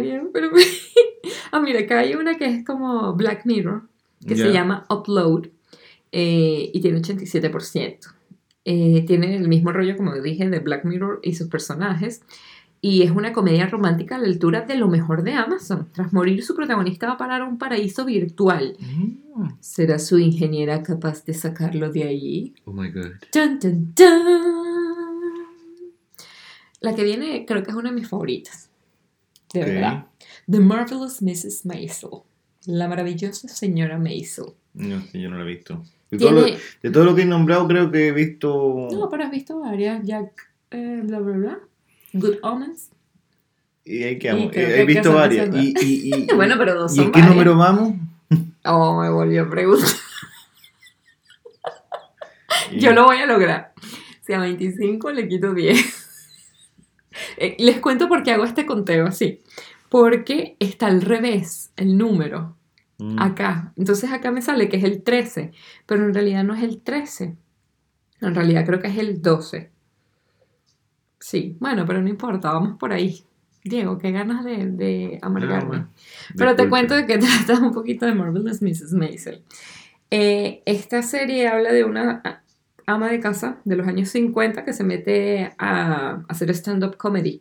Bien, 0.00 0.30
pero... 0.32 0.50
ah, 1.52 1.60
mira, 1.60 1.80
acá 1.80 2.00
hay 2.00 2.14
una 2.14 2.36
que 2.36 2.46
es 2.46 2.64
como 2.64 3.14
Black 3.14 3.46
Mirror, 3.46 3.88
que 4.26 4.34
Ya. 4.34 4.46
se 4.46 4.52
llama 4.52 4.86
Upload, 4.90 5.48
eh, 6.12 6.70
y 6.72 6.80
tiene 6.80 7.00
87%. 7.00 7.98
Eh, 8.64 9.04
tiene 9.06 9.36
el 9.36 9.48
mismo 9.48 9.72
rollo, 9.72 9.96
como 9.96 10.14
dije, 10.20 10.48
de 10.48 10.58
Black 10.58 10.84
Mirror 10.84 11.20
y 11.22 11.34
sus 11.34 11.48
personajes. 11.48 12.22
Y 12.82 13.02
es 13.02 13.10
una 13.10 13.32
comedia 13.34 13.66
romántica 13.66 14.16
a 14.16 14.18
la 14.18 14.26
altura 14.26 14.62
de 14.62 14.74
lo 14.76 14.88
mejor 14.88 15.22
de 15.22 15.32
Amazon. 15.34 15.88
Tras 15.92 16.12
morir, 16.14 16.42
su 16.42 16.54
protagonista 16.54 17.06
va 17.08 17.12
a 17.14 17.18
parar 17.18 17.42
a 17.42 17.44
un 17.46 17.58
paraíso 17.58 18.06
virtual. 18.06 18.76
Mm. 18.78 19.48
¿Será 19.60 19.98
su 19.98 20.18
ingeniera 20.18 20.82
capaz 20.82 21.24
de 21.26 21.34
sacarlo 21.34 21.90
de 21.92 22.04
allí? 22.04 22.54
Oh 22.64 22.72
my 22.72 22.90
god. 22.90 23.12
Dun, 23.34 23.58
dun, 23.58 23.92
dun. 23.94 24.60
La 26.80 26.94
que 26.94 27.04
viene 27.04 27.44
creo 27.46 27.62
que 27.62 27.70
es 27.70 27.76
una 27.76 27.90
de 27.90 27.96
mis 27.96 28.08
favoritas. 28.08 28.69
De 29.52 29.64
verdad. 29.64 30.06
The 30.50 30.60
Marvelous 30.60 31.22
Mrs. 31.22 31.64
Maisel. 31.66 32.10
La 32.66 32.88
maravillosa 32.88 33.48
señora 33.48 33.98
Maisel. 33.98 34.46
No 34.74 35.00
sé, 35.02 35.20
yo 35.20 35.30
no 35.30 35.38
lo 35.38 35.44
he 35.44 35.54
visto. 35.54 35.82
De 36.10 36.18
todo, 36.18 36.32
lo, 36.32 36.44
Tiene... 36.44 36.60
de 36.82 36.90
todo 36.90 37.04
lo 37.04 37.14
que 37.14 37.22
he 37.22 37.26
nombrado, 37.26 37.66
creo 37.68 37.90
que 37.90 38.08
he 38.08 38.12
visto. 38.12 38.88
No, 38.92 39.08
pero 39.08 39.24
has 39.24 39.30
visto 39.30 39.60
varias. 39.60 40.04
Jack, 40.04 40.50
eh, 40.70 41.00
bla, 41.04 41.18
bla, 41.20 41.36
bla. 41.36 41.58
Good 42.12 42.36
Omens. 42.42 42.90
Y 43.84 44.02
hay 44.02 44.18
que 44.18 44.28
Y 44.28 44.50
He 44.52 44.84
visto 44.84 45.12
varias. 45.12 45.46
reserva. 45.48 45.62
Y, 45.62 45.74
y, 45.80 46.14
y, 46.30 46.34
Bueno, 46.34 46.56
pero 46.58 46.74
dos 46.74 46.92
¿Y 46.92 46.96
son 46.96 47.04
en 47.06 47.12
qué 47.12 47.20
varias. 47.20 47.34
número 47.36 47.56
vamos? 47.56 47.94
Oh, 48.64 49.00
me 49.00 49.08
volvió 49.08 49.44
a 49.44 49.50
preguntar. 49.50 49.88
Yo 52.78 52.92
lo 52.92 53.04
voy 53.04 53.18
a 53.18 53.26
lograr. 53.26 53.72
Si 54.24 54.32
a 54.32 54.38
25 54.38 55.10
le 55.12 55.28
quito 55.28 55.54
10. 55.54 55.99
Eh, 57.36 57.56
Les 57.58 57.80
cuento 57.80 58.08
por 58.08 58.22
qué 58.22 58.32
hago 58.32 58.44
este 58.44 58.66
conteo 58.66 59.06
así. 59.06 59.40
Porque 59.88 60.56
está 60.60 60.86
al 60.86 61.02
revés 61.02 61.72
el 61.76 61.96
número 61.98 62.56
Mm. 62.98 63.18
acá. 63.18 63.72
Entonces 63.78 64.12
acá 64.12 64.30
me 64.30 64.42
sale 64.42 64.68
que 64.68 64.76
es 64.76 64.84
el 64.84 65.02
13, 65.02 65.52
pero 65.86 66.04
en 66.04 66.12
realidad 66.12 66.44
no 66.44 66.54
es 66.54 66.62
el 66.62 66.82
13. 66.82 67.34
En 68.20 68.34
realidad 68.34 68.66
creo 68.66 68.78
que 68.78 68.88
es 68.88 68.98
el 68.98 69.22
12. 69.22 69.70
Sí, 71.18 71.56
bueno, 71.60 71.84
pero 71.86 72.00
no 72.02 72.08
importa, 72.08 72.52
vamos 72.52 72.76
por 72.78 72.92
ahí. 72.92 73.24
Diego, 73.64 73.98
qué 73.98 74.10
ganas 74.10 74.44
de, 74.44 74.66
de 74.66 75.18
amargarme. 75.22 75.62
Ah, 75.62 75.68
bueno. 75.68 75.90
Pero 76.36 76.56
te 76.56 76.68
cuento 76.68 76.94
de 76.94 77.06
que 77.06 77.18
trata 77.46 77.58
un 77.60 77.72
poquito 77.72 78.06
de 78.06 78.14
Marvelous 78.14 78.62
Mrs. 78.62 78.92
Maisel. 78.94 79.42
Eh, 80.10 80.62
esta 80.66 81.02
serie 81.02 81.48
habla 81.48 81.72
de 81.72 81.84
una 81.84 82.42
ama 82.86 83.10
de 83.10 83.20
casa 83.20 83.58
de 83.64 83.76
los 83.76 83.86
años 83.86 84.08
50 84.10 84.64
que 84.64 84.72
se 84.72 84.84
mete 84.84 85.52
a 85.58 86.22
hacer 86.28 86.50
stand-up 86.50 86.96
comedy. 86.96 87.40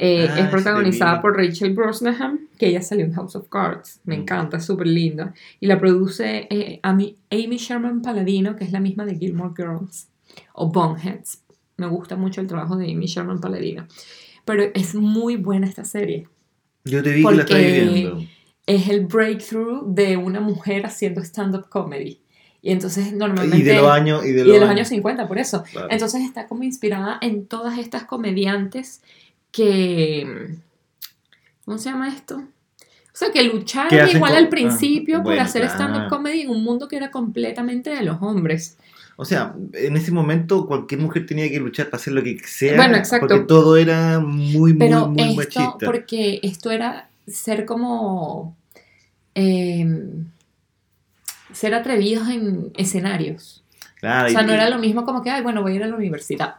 Eh, 0.00 0.28
Ah, 0.30 0.38
es 0.40 0.46
protagonizada 0.48 1.20
por 1.20 1.36
Rachel 1.36 1.74
Brosnahan, 1.74 2.40
que 2.56 2.68
ella 2.68 2.82
salió 2.82 3.04
en 3.04 3.12
House 3.14 3.34
of 3.34 3.48
Cards. 3.48 4.00
Me 4.04 4.16
Mm. 4.16 4.20
encanta, 4.20 4.56
es 4.58 4.64
súper 4.64 4.86
linda. 4.86 5.34
Y 5.58 5.66
la 5.66 5.78
produce 5.80 6.46
eh, 6.50 6.78
Amy, 6.84 7.16
Amy 7.30 7.56
Sherman 7.56 8.00
Paladino, 8.02 8.54
que 8.54 8.64
es 8.64 8.70
la 8.72 8.78
misma 8.80 9.04
de 9.04 9.16
Gilmore 9.16 9.54
Girls 9.56 10.08
o 10.52 10.70
Boneheads. 10.70 11.42
Me 11.76 11.86
gusta 11.88 12.14
mucho 12.16 12.40
el 12.40 12.46
trabajo 12.46 12.76
de 12.76 12.92
Amy 12.92 13.06
Sherman 13.06 13.40
Paladino. 13.40 13.86
Pero 14.44 14.64
es 14.72 14.94
muy 14.94 15.36
buena 15.36 15.66
esta 15.66 15.84
serie 15.84 16.28
Yo 16.84 17.02
te 17.02 17.12
vi 17.12 17.24
que 17.24 17.34
la 17.34 17.42
estabas 17.42 17.62
viendo. 17.64 18.22
es 18.66 18.88
el 18.88 19.06
breakthrough 19.06 19.84
de 19.94 20.16
una 20.16 20.40
mujer 20.40 20.86
haciendo 20.86 21.20
stand-up 21.22 21.68
comedy. 21.68 22.20
Y 22.68 22.72
entonces 22.72 23.14
normalmente... 23.14 23.56
Y 23.56 23.62
de 23.62 23.76
los 23.76 23.90
años. 23.90 24.26
Y 24.26 24.32
de 24.32 24.42
y 24.42 24.44
los, 24.44 24.52
de 24.52 24.60
los 24.60 24.68
años 24.68 24.88
50, 24.88 25.26
por 25.26 25.38
eso. 25.38 25.62
Claro. 25.62 25.88
Entonces 25.90 26.20
está 26.20 26.46
como 26.46 26.64
inspirada 26.64 27.16
en 27.22 27.46
todas 27.46 27.78
estas 27.78 28.04
comediantes 28.04 29.00
que... 29.50 30.54
¿Cómo 31.64 31.78
se 31.78 31.88
llama 31.88 32.08
esto? 32.08 32.36
O 32.36 33.14
sea, 33.14 33.32
que 33.32 33.42
lucharon 33.42 34.10
igual 34.14 34.36
al 34.36 34.44
ah, 34.44 34.50
principio 34.50 35.16
por 35.16 35.28
bueno, 35.28 35.42
hacer 35.44 35.64
stand-up 35.64 36.10
comedy 36.10 36.42
en 36.42 36.50
un 36.50 36.62
mundo 36.62 36.88
que 36.88 36.96
era 36.96 37.10
completamente 37.10 37.88
de 37.88 38.02
los 38.02 38.20
hombres. 38.20 38.76
O 39.16 39.24
sea, 39.24 39.54
en 39.72 39.96
ese 39.96 40.12
momento 40.12 40.66
cualquier 40.66 41.00
mujer 41.00 41.24
tenía 41.24 41.48
que 41.48 41.60
luchar 41.60 41.86
para 41.86 41.96
hacer 41.96 42.12
lo 42.12 42.22
que 42.22 42.38
sea. 42.44 42.76
Bueno, 42.76 42.98
exacto. 42.98 43.28
Porque 43.28 43.44
todo 43.46 43.78
era 43.78 44.20
muy, 44.20 44.74
muy, 44.74 44.74
Pero 44.74 45.08
muy 45.08 45.22
esto, 45.22 45.36
machista. 45.36 45.86
porque 45.86 46.38
esto 46.42 46.70
era 46.70 47.08
ser 47.26 47.64
como... 47.64 48.54
eh, 49.34 49.86
ser 51.52 51.74
atrevidos 51.74 52.28
en 52.28 52.72
escenarios. 52.76 53.64
Claro, 54.00 54.28
O 54.28 54.30
sea, 54.30 54.42
y- 54.42 54.46
no 54.46 54.52
era 54.52 54.68
lo 54.70 54.78
mismo 54.78 55.04
como 55.04 55.22
que, 55.22 55.30
ay, 55.30 55.42
bueno, 55.42 55.62
voy 55.62 55.72
a 55.72 55.76
ir 55.76 55.82
a 55.84 55.88
la 55.88 55.96
universidad. 55.96 56.54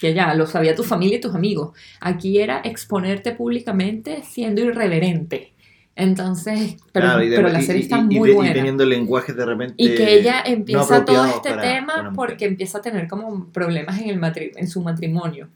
Que 0.00 0.14
ya 0.14 0.32
lo 0.34 0.46
sabía 0.46 0.74
tu 0.76 0.84
familia 0.84 1.16
y 1.16 1.20
tus 1.20 1.34
amigos. 1.34 1.76
Aquí 2.00 2.38
era 2.40 2.60
exponerte 2.64 3.32
públicamente 3.32 4.22
siendo 4.22 4.60
irreverente. 4.62 5.52
Entonces, 5.96 6.76
pero, 6.92 7.06
claro, 7.06 7.20
de- 7.20 7.34
pero 7.34 7.48
la 7.48 7.60
serie 7.60 7.80
y- 7.80 7.82
está 7.82 7.98
y 7.98 8.02
muy 8.04 8.28
de- 8.28 8.34
buena. 8.36 8.52
Y 8.52 8.54
teniendo 8.54 8.84
lenguaje 8.84 9.32
de 9.32 9.44
repente. 9.44 9.74
Y 9.76 9.96
que 9.96 10.14
ella 10.14 10.44
no 10.46 10.52
empieza 10.52 11.04
todo 11.04 11.26
este 11.26 11.50
para 11.50 11.62
tema 11.62 12.12
porque 12.14 12.44
empieza 12.44 12.78
a 12.78 12.82
tener 12.82 13.08
como 13.08 13.48
problemas 13.52 14.00
en, 14.00 14.10
el 14.10 14.20
matri- 14.20 14.52
en 14.54 14.68
su 14.68 14.80
matrimonio. 14.80 15.48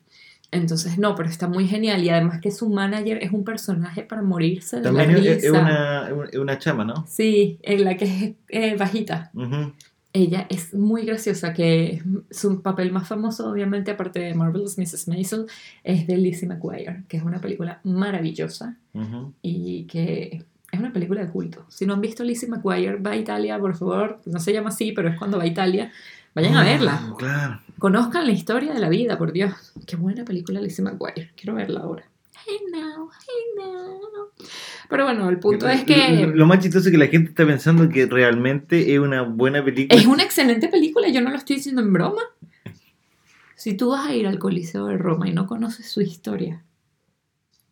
Entonces, 0.53 0.99
no, 0.99 1.15
pero 1.17 1.29
está 1.29 1.49
muy 1.49 1.67
genial. 1.67 2.05
Y 2.05 2.11
además 2.11 2.41
que 2.41 2.51
su 2.53 2.69
manager 2.69 3.19
es 3.23 3.33
un 3.33 3.43
personaje 3.43 4.03
para 4.03 4.23
morirse 4.23 4.77
de 4.77 4.83
También 4.83 5.13
la 5.15 5.19
risa. 5.19 5.33
es 5.35 5.51
una, 5.51 6.09
una- 6.41 6.59
chama, 6.59 6.85
¿no? 6.85 7.05
Sí, 7.09 7.59
en 7.63 7.85
la 7.85 7.97
que 7.97 8.05
es 8.05 8.33
eh, 8.49 8.77
bajita. 8.77 9.31
Ella 10.15 10.47
es 10.51 10.75
muy 10.75 11.07
graciosa, 11.07 11.55
que 11.55 12.03
su 12.31 12.61
papel 12.61 12.93
más 12.93 13.09
famoso, 13.09 13.51
obviamente, 13.51 13.91
aparte 13.93 14.21
de 14.21 14.35
Marvelous 14.35 14.77
Mrs. 14.77 15.09
Maisel, 15.09 15.47
es 15.85 16.07
de 16.07 16.19
Lizzie 16.19 16.47
McGuire, 16.47 17.05
que 17.09 17.17
es 17.17 17.23
una 17.23 17.41
película 17.41 17.81
maravillosa 17.85 18.77
y 19.41 19.85
que 19.85 20.45
es 20.71 20.79
una 20.79 20.93
película 20.93 21.23
de 21.25 21.31
culto. 21.31 21.65
Si 21.71 21.87
no 21.87 21.95
han 21.95 22.03
visto 22.03 22.25
Lizzie 22.25 22.47
McGuire, 22.51 22.97
va 22.97 23.13
a 23.13 23.17
Italia, 23.17 23.59
por 23.59 23.75
favor. 23.75 24.21
No 24.27 24.39
se 24.39 24.53
llama 24.53 24.69
así, 24.69 24.93
pero 24.93 25.09
es 25.09 25.17
cuando 25.17 25.39
va 25.39 25.45
a 25.45 25.47
Italia. 25.47 25.91
Vayan 26.35 26.57
a 26.57 26.63
verla. 26.65 27.01
Ah, 27.03 27.15
Claro. 27.19 27.61
Conozcan 27.83 28.27
la 28.27 28.31
historia 28.31 28.73
de 28.73 28.79
la 28.79 28.89
vida, 28.89 29.19
por 29.19 29.33
Dios. 29.33 29.73
Qué 29.89 29.97
buena 29.97 30.25
película 30.25 30.61
Lizzie 30.61 30.85
McGuire. 30.85 31.33
Quiero 31.35 31.57
verla 31.57 31.81
ahora. 31.81 32.09
Hey 32.47 32.59
now, 32.71 33.11
hey 33.11 33.45
now. 33.57 34.29
Pero 34.89 35.03
bueno, 35.03 35.29
el 35.29 35.41
punto 35.41 35.69
es 35.69 35.83
que 35.83 36.27
Lo, 36.27 36.33
lo 36.33 36.47
más 36.47 36.61
chistoso 36.61 36.87
es 36.87 36.93
que 36.93 36.99
la 36.99 37.09
gente 37.09 37.31
está 37.31 37.45
pensando 37.45 37.89
que 37.89 38.07
realmente 38.07 38.95
es 38.95 39.01
una 39.01 39.23
buena 39.23 39.65
película. 39.65 40.01
es 40.01 40.07
una 40.07 40.23
excelente 40.23 40.69
película, 40.69 41.09
yo 41.09 41.21
no 41.23 41.31
lo 41.31 41.37
estoy 41.37 41.57
diciendo 41.57 41.83
en 41.83 41.93
broma. 41.93 42.23
Si 43.57 43.77
tú 43.77 43.91
vas 43.91 44.07
a 44.07 44.15
ir 44.15 44.29
al 44.29 44.39
Coliseo 44.39 44.87
de 44.87 44.97
Roma 44.97 45.29
y 45.29 45.33
no 45.33 45.49
conoces 45.49 45.91
su 45.91 46.03
historia, 46.03 46.63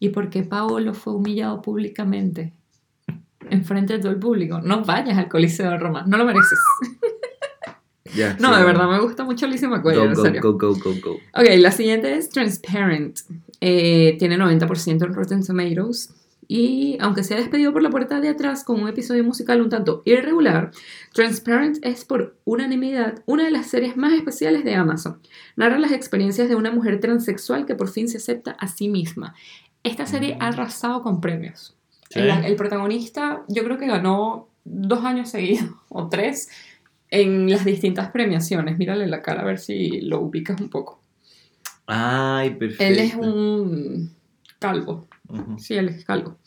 y 0.00 0.08
por 0.08 0.28
qué 0.28 0.42
Paolo 0.42 0.92
fue 0.92 1.14
humillado 1.14 1.62
públicamente 1.62 2.52
enfrente 3.48 3.92
de 3.92 3.98
todo 4.00 4.10
el 4.10 4.18
público, 4.18 4.60
no 4.60 4.84
vayas 4.84 5.16
al 5.16 5.28
Coliseo 5.28 5.70
de 5.70 5.78
Roma, 5.78 6.02
no 6.04 6.16
lo 6.16 6.24
mereces. 6.24 6.58
Ya, 8.14 8.36
No, 8.40 8.48
sí, 8.48 8.58
de 8.58 8.62
bueno. 8.62 8.66
verdad 8.66 8.88
me 8.90 9.00
gusta 9.00 9.24
mucho 9.24 9.46
Lizzie 9.46 9.68
McGuire, 9.68 9.98
Go, 9.98 10.04
en 10.06 10.14
go, 10.14 10.22
serio. 10.22 10.40
go, 10.42 10.52
go, 10.58 10.74
go, 10.74 10.94
go. 11.02 11.12
Ok, 11.34 11.48
la 11.58 11.70
siguiente 11.70 12.14
es 12.16 12.28
Transparent. 12.30 13.18
Eh, 13.60 14.16
tiene 14.18 14.36
90% 14.38 15.04
en 15.06 15.14
Rotten 15.14 15.44
Tomatoes. 15.46 16.14
Y 16.52 16.98
aunque 17.00 17.22
se 17.22 17.34
ha 17.34 17.36
despedido 17.36 17.72
por 17.72 17.80
la 17.80 17.90
puerta 17.90 18.20
de 18.20 18.28
atrás 18.28 18.64
con 18.64 18.82
un 18.82 18.88
episodio 18.88 19.22
musical 19.22 19.60
un 19.60 19.68
tanto 19.68 20.02
irregular, 20.04 20.72
Transparent 21.14 21.78
es 21.82 22.04
por 22.04 22.36
unanimidad 22.44 23.22
una 23.26 23.44
de 23.44 23.52
las 23.52 23.68
series 23.68 23.96
más 23.96 24.12
especiales 24.14 24.64
de 24.64 24.74
Amazon. 24.74 25.20
Narra 25.54 25.78
las 25.78 25.92
experiencias 25.92 26.48
de 26.48 26.56
una 26.56 26.72
mujer 26.72 26.98
transexual 26.98 27.66
que 27.66 27.76
por 27.76 27.88
fin 27.88 28.08
se 28.08 28.16
acepta 28.16 28.52
a 28.58 28.66
sí 28.66 28.88
misma. 28.88 29.34
Esta 29.84 30.06
serie 30.06 30.36
ha 30.40 30.48
arrasado 30.48 31.02
con 31.04 31.20
premios. 31.20 31.76
Sí. 32.10 32.18
El, 32.18 32.30
el 32.44 32.56
protagonista 32.56 33.44
yo 33.46 33.62
creo 33.62 33.78
que 33.78 33.86
ganó 33.86 34.48
dos 34.64 35.04
años 35.04 35.28
seguidos 35.30 35.70
o 35.88 36.08
tres 36.08 36.48
en 37.10 37.50
las 37.50 37.64
distintas 37.64 38.10
premiaciones. 38.10 38.78
Mírale 38.78 39.06
la 39.06 39.22
cara 39.22 39.42
a 39.42 39.44
ver 39.44 39.58
si 39.58 40.00
lo 40.02 40.20
ubicas 40.20 40.60
un 40.60 40.68
poco. 40.70 41.00
Ay, 41.86 42.50
perfecto. 42.50 42.84
Él 42.84 42.98
es 42.98 43.14
un 43.14 44.14
calvo. 44.58 45.08
Sí, 45.58 45.74
él 45.74 45.88
es 45.88 46.04
calvo. 46.04 46.38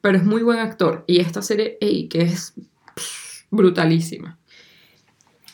Pero 0.00 0.18
es 0.18 0.24
muy 0.24 0.42
buen 0.42 0.58
actor. 0.58 1.04
Y 1.06 1.20
esta 1.20 1.40
serie, 1.42 1.78
ey, 1.80 2.08
que 2.08 2.22
es 2.22 2.54
pff, 2.94 3.44
brutalísima. 3.50 4.38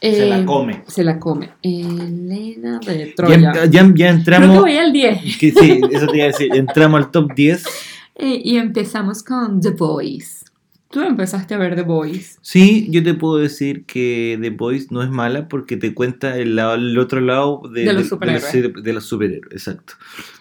Se 0.01 0.25
la 0.27 0.39
Eh, 0.41 0.45
come. 0.47 0.83
Se 0.89 1.05
la 1.05 1.19
come. 1.19 1.51
Elena 1.63 2.81
de 2.85 3.09
Ya, 3.09 3.15
Troya. 3.15 3.53
ya, 3.53 3.65
ya 3.67 3.83
Creo 3.83 3.95
que 3.95 4.07
entramos. 4.07 4.59
voy 4.61 4.77
al 4.79 4.93
10. 4.93 5.37
que 5.39 5.53
sí, 5.53 5.81
eso 5.91 6.07
te 6.07 6.17
iba 6.17 6.25
a 6.25 6.29
decir. 6.29 6.55
Entramos 6.55 7.01
al 7.05 7.11
top 7.11 7.33
10. 7.35 7.65
Eh, 8.23 8.39
y 8.45 8.57
empezamos 8.59 9.23
con 9.23 9.63
The 9.63 9.71
Boys. 9.71 10.45
Tú 10.91 11.01
empezaste 11.03 11.55
a 11.55 11.59
ver 11.59 11.77
The 11.77 11.83
Boys. 11.83 12.39
Sí, 12.43 12.89
yo 12.91 13.03
te 13.05 13.15
puedo 13.15 13.37
decir 13.39 13.85
que 13.85 14.37
The 14.41 14.51
Voice 14.51 14.89
no 14.91 15.03
es 15.05 15.11
mala 15.11 15.47
porque 15.49 15.77
te 15.77 15.95
cuenta 15.95 16.37
el, 16.37 16.57
lado- 16.57 16.75
el 16.75 16.99
otro 16.99 17.21
lado 17.21 17.63
de, 17.73 17.85
De 17.85 17.93
los 17.93 18.09
superhéroes. 18.09 18.53
de 18.53 18.69
los, 18.71 18.83
de 18.83 18.93
los 18.93 19.05
superhéroes, 19.05 19.53
exacto. 19.53 19.95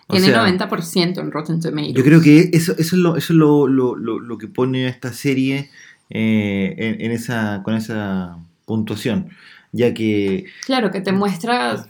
O 0.08 0.14
Tiene 0.14 0.28
sea, 0.28 0.44
90% 0.48 1.20
en 1.20 1.32
Rotten 1.32 1.60
Tomatoes. 1.62 1.94
Yo 1.94 2.04
creo 2.04 2.20
que 2.22 2.50
eso, 2.52 2.72
eso 2.72 2.82
es, 2.82 2.94
lo, 2.94 3.16
eso 3.16 3.34
es 3.34 3.38
lo, 3.38 3.68
lo- 3.68 3.96
lo- 3.96 4.20
lo 4.20 4.38
que 4.40 4.48
pone 4.48 4.88
a 4.88 4.90
esta 4.90 5.14
serie 5.14 5.70
eh, 6.10 6.74
en, 6.78 7.02
en 7.06 7.12
esa, 7.12 7.62
con 7.64 7.76
esa 7.76 8.38
puntuación, 8.66 9.30
ya 9.72 9.94
que 9.94 10.46
Claro, 10.66 10.90
que 10.90 11.02
te 11.02 11.12
muestra 11.12 11.86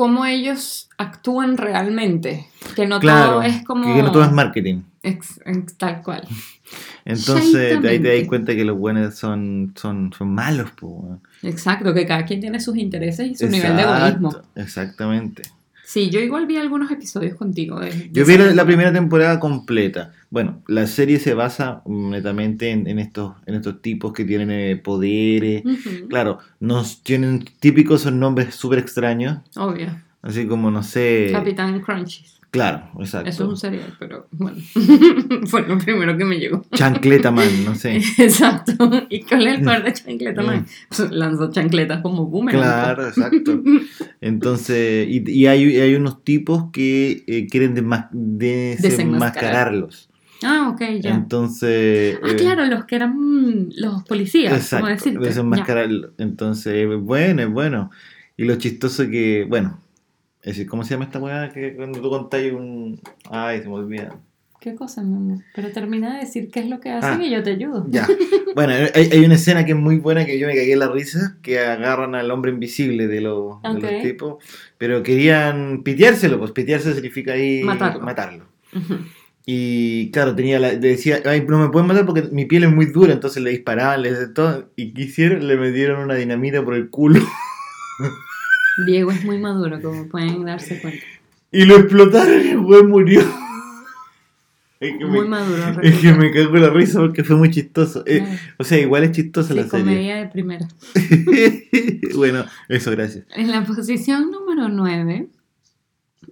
cómo 0.00 0.24
ellos 0.24 0.88
actúan 0.96 1.58
realmente. 1.58 2.46
Que 2.74 2.86
no 2.86 3.00
claro, 3.00 3.32
todo 3.32 3.42
es 3.42 3.62
como... 3.66 3.94
que 3.94 4.02
no 4.02 4.10
todo 4.10 4.24
es 4.24 4.32
marketing. 4.32 4.80
ex- 5.02 5.38
ex- 5.44 5.76
tal 5.76 6.00
cual. 6.02 6.26
Entonces 7.04 7.82
de 7.82 7.86
ahí 7.86 8.00
te 8.00 8.18
das 8.18 8.26
cuenta 8.26 8.54
que 8.54 8.64
los 8.64 8.78
buenos 8.78 9.16
son, 9.16 9.74
son, 9.76 10.10
son 10.16 10.34
malos. 10.34 10.70
po. 10.70 11.20
Exacto, 11.42 11.92
que 11.92 12.06
cada 12.06 12.24
quien 12.24 12.40
tiene 12.40 12.60
sus 12.60 12.78
intereses 12.78 13.28
y 13.30 13.34
su 13.34 13.46
nivel 13.48 13.76
de 13.76 13.82
egoísmo. 13.82 14.34
Exactamente. 14.54 15.42
Sí, 15.92 16.08
yo 16.08 16.20
igual 16.20 16.46
vi 16.46 16.56
algunos 16.56 16.88
episodios 16.92 17.34
contigo. 17.34 17.80
de- 17.80 17.90
de 17.90 18.10
Yo 18.12 18.24
vi 18.24 18.36
la, 18.38 18.64
primera 18.64 18.92
temporada 18.92 19.40
completa. 19.40 20.12
Bueno, 20.30 20.62
la 20.68 20.86
serie 20.86 21.18
se 21.18 21.34
basa 21.34 21.82
netamente 21.84 22.70
en, 22.70 22.86
en 22.86 23.00
estos, 23.00 23.34
en 23.44 23.56
estos 23.56 23.82
tipos 23.82 24.12
que 24.12 24.24
tienen 24.24 24.52
eh, 24.52 24.76
poderes. 24.76 25.64
Claro, 26.08 26.38
nos 26.60 27.02
tienen 27.02 27.44
típicos 27.58 28.02
son 28.02 28.20
nombres 28.20 28.54
súper 28.54 28.78
extraños. 28.78 29.38
Obvio. 29.56 29.88
Así 30.22 30.46
como, 30.46 30.70
no 30.70 30.84
sé. 30.84 31.30
Capitán 31.32 31.80
Crunchies. 31.80 32.39
Claro, 32.50 32.90
exacto. 32.98 33.30
Eso 33.30 33.44
es 33.44 33.48
un 33.50 33.56
cereal, 33.56 33.94
pero 33.98 34.26
bueno. 34.32 34.58
Fue 35.46 35.62
lo 35.68 35.78
primero 35.78 36.16
que 36.16 36.24
me 36.24 36.36
llegó. 36.36 36.64
Chancleta 36.74 37.30
Man, 37.30 37.64
no 37.64 37.76
sé. 37.76 37.96
Exacto. 38.18 38.72
¿Y 39.08 39.22
cuál 39.22 39.46
es 39.46 39.58
el 39.58 39.64
poder 39.64 39.84
de 39.84 39.92
Chancleta. 39.94 40.42
Man? 40.42 40.66
Pues 40.88 41.10
lanzó 41.12 41.50
chancletas 41.52 42.00
como 42.02 42.26
boomerang. 42.26 42.60
Claro, 42.60 43.06
exacto. 43.06 43.62
Entonces, 44.20 45.06
y, 45.08 45.30
y 45.30 45.46
hay, 45.46 45.78
hay 45.80 45.94
unos 45.94 46.24
tipos 46.24 46.64
que 46.72 47.22
eh, 47.28 47.46
quieren 47.48 47.76
desma- 47.76 48.08
desenmascararlos. 48.10 50.08
Ah, 50.42 50.70
ok, 50.72 50.80
ya. 51.00 51.14
Entonces. 51.14 52.18
Ah, 52.22 52.28
eh, 52.30 52.36
claro, 52.36 52.64
los 52.66 52.84
que 52.84 52.96
eran 52.96 53.16
mm, 53.16 53.72
los 53.76 54.02
policías, 54.04 54.54
Exacto, 54.54 54.86
como 54.86 54.94
decirte. 54.94 56.12
Entonces, 56.18 56.74
es 56.74 57.00
bueno, 57.00 57.42
es 57.42 57.50
bueno. 57.50 57.90
Y 58.36 58.44
lo 58.44 58.56
chistoso 58.56 59.08
que, 59.08 59.46
bueno, 59.48 59.78
es 60.42 60.46
decir, 60.56 60.66
¿cómo 60.66 60.84
se 60.84 60.90
llama 60.94 61.04
esta 61.04 61.18
weá? 61.18 61.50
Que 61.50 61.74
cuando 61.76 62.00
tú 62.00 62.08
contáis 62.10 62.52
un. 62.52 63.00
Ay, 63.30 63.60
se 63.62 63.68
me 63.68 63.74
olvida. 63.74 64.16
¿Qué 64.60 64.74
cosa, 64.74 65.02
mi 65.02 65.16
amor? 65.16 65.38
Pero 65.54 65.72
termina 65.72 66.14
de 66.14 66.20
decir 66.20 66.50
qué 66.50 66.60
es 66.60 66.66
lo 66.68 66.80
que 66.80 66.90
hacen 66.90 67.20
Ah, 67.20 67.24
y 67.24 67.30
yo 67.30 67.42
te 67.42 67.50
ayudo. 67.52 67.86
Ya. 67.88 68.06
Bueno, 68.54 68.72
hay, 68.94 69.08
hay 69.12 69.24
una 69.24 69.36
escena 69.36 69.64
que 69.64 69.70
es 69.72 69.78
muy 69.78 69.98
buena 69.98 70.26
que 70.26 70.36
yo 70.36 70.48
me 70.48 70.54
cagué 70.56 70.72
en 70.72 70.80
la 70.80 70.88
risa, 70.90 71.36
que 71.40 71.60
agarran 71.60 72.16
al 72.16 72.28
hombre 72.32 72.50
invisible 72.50 73.06
de, 73.06 73.20
los- 73.20 73.62
de 73.62 73.68
Ok. 73.68 73.80
los 73.82 74.02
tipos, 74.02 74.44
pero 74.76 75.04
querían 75.04 75.82
piteárselo, 75.84 76.36
pues 76.38 76.50
pitearse 76.50 76.92
significa 76.92 77.34
ahí 77.34 77.62
Matarlo. 77.62 78.46
Ujú. 78.74 78.96
Y 79.46 80.10
claro, 80.10 80.34
tenía 80.34 80.58
la, 80.58 80.74
decía, 80.74 81.20
ay, 81.26 81.44
no 81.48 81.58
me 81.60 81.68
pueden 81.68 81.86
matar 81.86 82.04
porque 82.06 82.22
mi 82.32 82.44
piel 82.44 82.64
es 82.64 82.72
muy 82.72 82.86
dura, 82.86 83.12
entonces 83.12 83.40
le 83.40 83.50
disparaban, 83.50 84.02
le 84.02 84.10
decían 84.10 84.34
todo, 84.34 84.68
y 84.74 84.92
quisieron, 84.94 85.46
le 85.46 85.56
metieron 85.56 86.00
una 86.02 86.16
dinamita 86.16 86.64
por 86.64 86.74
el 86.74 86.90
culo 86.90 87.20
Diego 88.86 89.10
es 89.10 89.24
muy 89.24 89.38
maduro, 89.38 89.80
como 89.82 90.08
pueden 90.08 90.44
darse 90.44 90.80
cuenta. 90.80 91.04
y 91.52 91.64
lo 91.64 91.76
explotaron 91.76 92.40
y 92.44 92.48
el 92.50 92.60
güey 92.60 92.82
murió. 92.84 93.20
Es 94.80 94.96
que, 94.96 95.04
Muy 95.04 95.20
me, 95.24 95.28
maduro. 95.28 95.82
es 95.82 95.98
que 95.98 96.12
me 96.14 96.30
cago 96.32 96.56
en 96.56 96.62
la 96.62 96.70
risa 96.70 97.00
porque 97.00 97.22
fue 97.22 97.36
muy 97.36 97.50
chistoso. 97.50 98.02
Eh, 98.06 98.24
o 98.56 98.64
sea, 98.64 98.78
igual 98.78 99.04
es 99.04 99.12
chistosa 99.12 99.52
Sí, 99.52 99.54
la 99.60 99.68
serie. 99.68 99.84
comedia 99.84 100.16
de 100.16 100.26
primera. 100.28 100.66
bueno, 102.16 102.44
eso, 102.68 102.90
gracias. 102.90 103.26
En 103.34 103.50
la 103.50 103.62
posición 103.64 104.30
número 104.30 104.70
9 104.70 105.28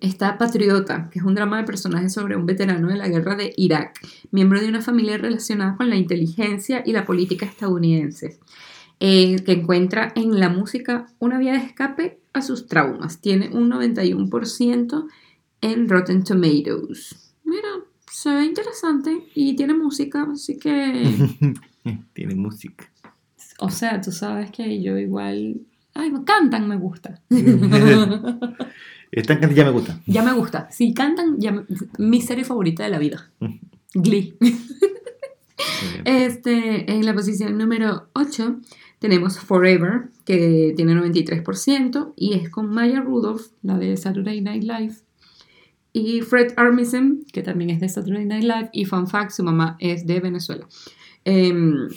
está 0.00 0.38
Patriota, 0.38 1.10
que 1.12 1.18
es 1.18 1.24
un 1.26 1.34
drama 1.34 1.58
de 1.58 1.64
personajes 1.64 2.12
sobre 2.12 2.36
un 2.36 2.46
veterano 2.46 2.88
de 2.88 2.96
la 2.96 3.08
guerra 3.08 3.34
de 3.36 3.52
Irak, 3.58 4.00
miembro 4.30 4.60
de 4.60 4.68
una 4.68 4.80
familia 4.80 5.18
relacionada 5.18 5.76
con 5.76 5.90
la 5.90 5.96
inteligencia 5.96 6.82
y 6.86 6.92
la 6.92 7.04
política 7.04 7.44
estadounidenses, 7.44 8.38
eh, 9.00 9.36
que 9.44 9.52
encuentra 9.52 10.12
en 10.16 10.38
la 10.40 10.48
música 10.48 11.06
una 11.18 11.38
vía 11.38 11.52
de 11.52 11.58
escape 11.58 12.20
a 12.32 12.42
sus 12.42 12.66
traumas. 12.66 13.20
Tiene 13.20 13.48
un 13.50 13.70
91% 13.70 15.06
en 15.60 15.88
Rotten 15.88 16.24
Tomatoes. 16.24 17.34
Mira, 17.44 17.68
se 18.10 18.30
ve 18.34 18.44
interesante 18.44 19.24
y 19.34 19.54
tiene 19.56 19.74
música, 19.74 20.26
así 20.32 20.58
que... 20.58 21.54
Tiene 22.12 22.34
música. 22.34 22.90
O 23.60 23.70
sea, 23.70 24.00
tú 24.00 24.12
sabes 24.12 24.50
que 24.50 24.82
yo 24.82 24.98
igual... 24.98 25.62
Ay, 25.94 26.12
cantan, 26.24 26.68
me 26.68 26.76
gusta. 26.76 27.20
Están 29.10 29.38
cantando, 29.38 29.54
ya 29.56 29.64
me 29.64 29.70
gusta. 29.70 30.00
Ya 30.06 30.22
me 30.22 30.32
gusta. 30.34 30.70
Si 30.70 30.92
cantan, 30.92 31.36
ya 31.40 31.52
me- 31.52 31.64
mi 31.98 32.20
serie 32.20 32.44
favorita 32.44 32.84
de 32.84 32.90
la 32.90 32.98
vida. 32.98 33.30
Glee. 33.94 34.36
Este, 36.04 36.90
en 36.92 37.04
la 37.04 37.14
posición 37.14 37.56
número 37.58 38.08
8 38.14 38.60
tenemos 38.98 39.38
Forever, 39.38 40.10
que 40.24 40.72
tiene 40.76 40.94
93%, 40.94 42.12
y 42.16 42.34
es 42.34 42.50
con 42.50 42.68
Maya 42.68 43.00
Rudolph, 43.00 43.46
la 43.62 43.78
de 43.78 43.96
Saturday 43.96 44.40
Night 44.40 44.64
Live, 44.64 44.94
y 45.92 46.20
Fred 46.20 46.52
Armisen, 46.56 47.24
que 47.32 47.42
también 47.42 47.70
es 47.70 47.80
de 47.80 47.88
Saturday 47.88 48.24
Night 48.24 48.44
Live, 48.44 48.70
y 48.72 48.84
fun 48.84 49.06
fact, 49.06 49.30
su 49.30 49.42
mamá 49.42 49.76
es 49.80 50.06
de 50.06 50.20
Venezuela. 50.20 50.66
Em, 51.24 51.88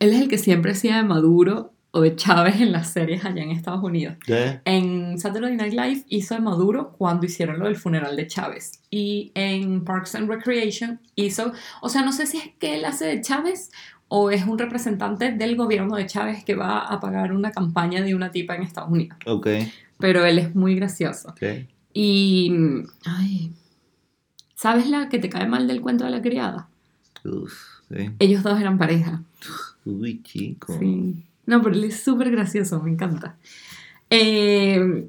él 0.00 0.12
es 0.12 0.20
el 0.20 0.28
que 0.28 0.38
siempre 0.38 0.72
hacía 0.72 0.96
de 0.96 1.02
Maduro 1.04 1.72
o 1.96 2.02
de 2.02 2.14
Chávez 2.14 2.60
en 2.60 2.72
las 2.72 2.92
series 2.92 3.24
allá 3.24 3.42
en 3.42 3.50
Estados 3.50 3.82
Unidos. 3.82 4.16
En 4.64 5.18
Saturday 5.18 5.56
Night 5.56 5.72
Live 5.72 6.04
hizo 6.08 6.34
de 6.34 6.40
Maduro 6.40 6.92
cuando 6.92 7.24
hicieron 7.24 7.58
lo 7.58 7.64
del 7.66 7.76
funeral 7.76 8.16
de 8.16 8.26
Chávez. 8.26 8.82
Y 8.90 9.32
en 9.34 9.82
Parks 9.82 10.14
and 10.14 10.28
Recreation 10.28 11.00
hizo, 11.14 11.52
o 11.80 11.88
sea, 11.88 12.02
no 12.02 12.12
sé 12.12 12.26
si 12.26 12.36
es 12.36 12.50
que 12.58 12.74
él 12.74 12.84
hace 12.84 13.06
de 13.06 13.20
Chávez 13.22 13.70
o 14.08 14.30
es 14.30 14.46
un 14.46 14.58
representante 14.58 15.32
del 15.32 15.56
gobierno 15.56 15.96
de 15.96 16.06
Chávez 16.06 16.44
que 16.44 16.54
va 16.54 16.80
a 16.80 17.00
pagar 17.00 17.32
una 17.32 17.50
campaña 17.50 18.02
de 18.02 18.14
una 18.14 18.30
tipa 18.30 18.54
en 18.54 18.62
Estados 18.62 18.90
Unidos. 18.90 19.18
Ok. 19.26 19.48
Pero 19.98 20.24
él 20.24 20.38
es 20.38 20.54
muy 20.54 20.74
gracioso. 20.74 21.30
ok. 21.30 21.42
Y, 21.92 22.52
ay, 23.06 23.52
¿sabes 24.54 24.88
la 24.88 25.08
que 25.08 25.18
te 25.18 25.30
cae 25.30 25.46
mal 25.48 25.66
del 25.66 25.80
cuento 25.80 26.04
de 26.04 26.10
la 26.10 26.20
criada? 26.20 26.68
Uf, 27.24 27.54
sí. 27.88 28.10
Ellos 28.18 28.42
dos 28.42 28.60
eran 28.60 28.76
pareja. 28.76 29.22
Uy, 29.84 30.22
chico. 30.22 30.76
Sí. 30.78 31.14
No, 31.46 31.62
pero 31.62 31.74
él 31.74 31.84
es 31.84 32.02
súper 32.02 32.30
gracioso, 32.30 32.82
me 32.82 32.90
encanta. 32.90 33.36
Eh, 34.10 35.08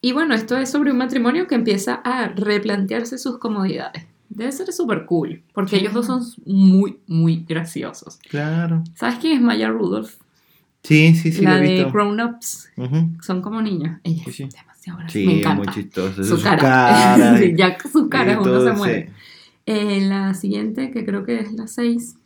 y 0.00 0.12
bueno, 0.12 0.34
esto 0.34 0.56
es 0.58 0.70
sobre 0.70 0.92
un 0.92 0.98
matrimonio 0.98 1.46
que 1.46 1.54
empieza 1.54 1.94
a 1.94 2.28
replantearse 2.28 3.18
sus 3.18 3.38
comodidades. 3.38 4.04
Debe 4.28 4.52
ser 4.52 4.72
súper 4.72 5.06
cool, 5.06 5.42
porque 5.54 5.70
Sí. 5.70 5.76
ellos 5.82 5.94
dos 5.94 6.06
son 6.06 6.22
muy, 6.44 6.98
muy 7.06 7.44
graciosos. 7.48 8.18
Claro. 8.28 8.82
¿Sabes 8.94 9.16
quién 9.20 9.34
es 9.36 9.40
Maya 9.42 9.68
Rudolph? 9.70 10.14
Sí, 10.82 11.14
sí, 11.14 11.32
sí, 11.32 11.42
la 11.42 11.58
lo 11.58 11.64
he 11.64 11.84
de. 11.84 11.84
Grown 11.90 12.20
Ups. 12.20 12.68
Son 13.22 13.42
como 13.42 13.60
niños. 13.62 13.98
Ella 14.04 14.22
Sí, 14.30 14.44
es 14.44 14.54
demasiado 14.54 14.98
graciosa. 14.98 15.30
Sí, 15.30 15.40
es 15.44 15.54
muy 15.56 15.66
chistoso. 15.68 16.22
Su 16.24 16.36
Su 16.36 16.42
cara. 16.42 16.58
cara, 16.62 17.38
Sí, 17.38 17.54
ya 17.56 17.76
su 17.92 18.08
cara 18.08 18.40
uno 18.40 18.60
se 18.62 18.72
muere. 18.72 19.10
Eh, 19.66 20.00
la 20.02 20.32
siguiente, 20.34 20.90
que 20.92 21.04
creo 21.04 21.24
que 21.24 21.40
es 21.40 21.52
la 21.54 21.66
6, 21.66 22.16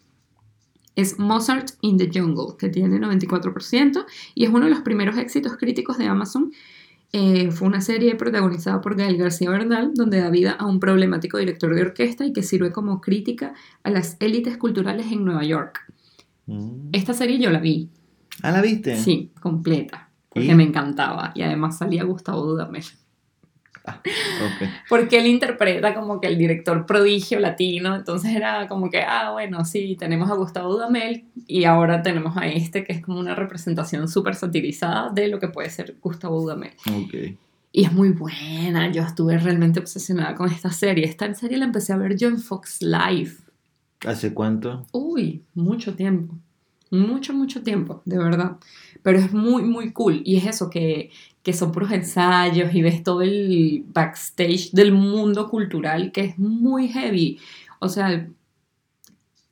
es 0.96 1.18
Mozart 1.18 1.70
in 1.80 1.96
the 1.96 2.10
Jungle, 2.12 2.56
que 2.58 2.68
tiene 2.68 2.98
94% 2.98 4.04
y 4.34 4.44
es 4.44 4.50
uno 4.50 4.64
de 4.66 4.70
los 4.70 4.80
primeros 4.80 5.16
éxitos 5.16 5.56
críticos 5.56 5.96
de 5.96 6.06
Amazon. 6.06 6.52
Eh, 7.12 7.50
fue 7.50 7.66
una 7.66 7.80
serie 7.80 8.14
protagonizada 8.14 8.80
por 8.80 8.94
Gael 8.96 9.16
García 9.16 9.50
Bernal, 9.50 9.92
donde 9.94 10.20
da 10.20 10.30
vida 10.30 10.52
a 10.52 10.66
un 10.66 10.78
problemático 10.78 11.38
director 11.38 11.74
de 11.74 11.82
orquesta 11.82 12.24
y 12.24 12.32
que 12.32 12.42
sirve 12.44 12.70
como 12.70 13.00
crítica 13.00 13.52
a 13.82 13.90
las 13.90 14.16
élites 14.20 14.56
culturales 14.56 15.10
en 15.10 15.24
Nueva 15.24 15.42
York. 15.44 15.80
Mm. 16.46 16.90
Esta 16.92 17.12
serie 17.14 17.38
yo 17.40 17.50
la 17.50 17.58
vi, 17.60 17.88
Ah, 18.42 18.52
¿la 18.52 18.62
viste? 18.62 18.96
sí, 18.96 19.32
completa, 19.40 20.08
porque 20.28 20.52
¿Y? 20.52 20.54
me 20.54 20.62
encantaba 20.62 21.32
y 21.34 21.42
además 21.42 21.78
salía 21.78 22.04
Gustavo 22.04 22.46
Dudamel. 22.46 22.84
Ok. 24.40 24.68
Porque 24.88 25.18
él 25.18 25.26
interpreta 25.26 25.94
como 25.94 26.20
que 26.20 26.28
el 26.28 26.38
director 26.38 26.86
prodigio 26.86 27.38
latino, 27.40 27.94
entonces 27.94 28.34
era 28.34 28.68
como 28.68 28.90
que, 28.90 29.02
ah, 29.02 29.32
bueno, 29.32 29.64
sí, 29.64 29.96
tenemos 29.98 30.30
a 30.30 30.34
Gustavo 30.34 30.72
Dudamel 30.72 31.24
y 31.46 31.64
ahora 31.64 32.02
tenemos 32.02 32.36
a 32.36 32.46
este 32.46 32.84
que 32.84 32.94
es 32.94 33.02
como 33.02 33.20
una 33.20 33.34
representación 33.34 34.08
súper 34.08 34.34
satirizada 34.34 35.10
de 35.10 35.28
lo 35.28 35.38
que 35.38 35.48
puede 35.48 35.68
ser 35.70 35.96
Gustavo 36.00 36.40
Dudamel. 36.40 36.72
Ok. 36.90 37.14
Y 37.72 37.84
es 37.84 37.92
muy 37.92 38.10
buena, 38.10 38.90
yo 38.90 39.02
estuve 39.02 39.38
realmente 39.38 39.78
obsesionada 39.78 40.34
con 40.34 40.50
esta 40.50 40.72
serie. 40.72 41.04
Esta 41.04 41.32
serie 41.34 41.58
la 41.58 41.66
empecé 41.66 41.92
a 41.92 41.96
ver 41.96 42.16
yo 42.16 42.28
en 42.28 42.38
Fox 42.38 42.82
Live. 42.82 43.32
¿Hace 44.06 44.34
cuánto? 44.34 44.86
Uy, 44.92 45.44
mucho 45.54 45.94
tiempo. 45.94 46.34
Mucho, 46.90 47.32
mucho 47.32 47.62
tiempo, 47.62 48.02
de 48.04 48.18
verdad. 48.18 48.56
Pero 49.02 49.18
es 49.18 49.32
muy, 49.32 49.62
muy 49.62 49.92
cool. 49.92 50.22
Y 50.24 50.36
es 50.36 50.46
eso, 50.46 50.68
que, 50.68 51.10
que 51.42 51.52
son 51.52 51.72
puros 51.72 51.90
ensayos 51.92 52.74
y 52.74 52.82
ves 52.82 53.02
todo 53.02 53.22
el 53.22 53.84
backstage 53.92 54.72
del 54.72 54.92
mundo 54.92 55.48
cultural, 55.48 56.12
que 56.12 56.22
es 56.22 56.38
muy 56.38 56.88
heavy. 56.88 57.38
O 57.78 57.88
sea, 57.88 58.28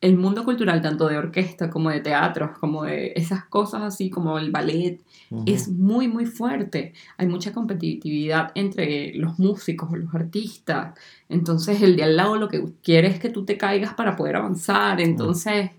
el 0.01 0.15
mundo 0.17 0.45
cultural, 0.45 0.81
tanto 0.81 1.07
de 1.07 1.17
orquesta 1.17 1.69
como 1.69 1.89
de 1.89 1.99
teatros, 1.99 2.57
como 2.57 2.83
de 2.83 3.11
esas 3.15 3.43
cosas 3.45 3.81
así 3.81 4.09
como 4.09 4.37
el 4.39 4.51
ballet, 4.51 5.01
Ujú. 5.29 5.43
es 5.45 5.67
muy, 5.67 6.07
muy 6.07 6.25
fuerte. 6.25 6.93
Hay 7.17 7.27
mucha 7.27 7.51
competitividad 7.51 8.51
entre 8.55 9.13
los 9.15 9.37
músicos 9.39 9.89
o 9.91 9.95
los 9.97 10.13
artistas. 10.15 10.97
Entonces, 11.27 11.81
el 11.81 11.95
de 11.97 12.03
al 12.03 12.15
lado 12.15 12.37
lo 12.37 12.47
que 12.47 12.63
quiere 12.81 13.09
es 13.09 13.19
que 13.19 13.29
tú 13.29 13.43
te 13.45 13.57
caigas 13.57 13.93
para 13.93 14.15
poder 14.15 14.37
avanzar. 14.37 15.01
Entonces, 15.01 15.71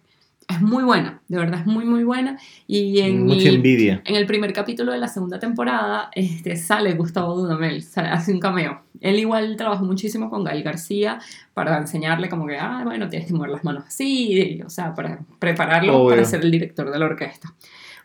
es 0.51 0.61
muy 0.63 0.83
buena, 0.85 1.21
de 1.29 1.37
verdad 1.39 1.61
es 1.61 1.67
muy, 1.67 1.85
muy 1.85 2.05
buena. 2.05 2.39
Y 2.67 2.99
en, 3.01 3.25
Mucha 3.27 3.49
el, 3.49 3.57
envidia. 3.57 4.03
en 4.05 4.17
el 4.17 4.27
primer 4.27 4.53
capítulo 4.53 4.93
de 4.93 4.99
la 4.99 5.09
segunda 5.09 5.39
temporada 5.39 6.11
este, 6.15 6.57
sale 6.57 6.95
Gustavo 6.95 7.35
Dudamel, 7.37 7.83
sale- 7.83 8.09
hace 8.09 8.33
un 8.33 8.41
cameo. 8.41 8.83
Él 9.01 9.19
igual 9.19 9.57
trabajó 9.57 9.85
muchísimo 9.85 10.29
con 10.31 10.45
Gael 10.45 10.63
García 10.63 11.21
para 11.55 11.79
enseñarle 11.79 12.29
como 12.29 12.47
que, 12.47 12.59
ah, 12.59 12.83
bueno, 12.85 13.09
tienes 13.09 13.29
que 13.29 13.35
mover 13.35 13.51
las 13.51 13.65
manos 13.65 13.85
así, 13.87 14.33
y, 14.33 14.63
o 14.63 14.71
sea, 14.71 14.95
para 14.95 15.21
prepararlo 15.39 15.97
Obvio. 15.99 16.11
para 16.17 16.25
ser 16.25 16.43
el 16.43 16.51
director 16.51 16.91
de 16.91 16.99
la 16.99 17.07
orquesta. 17.07 17.55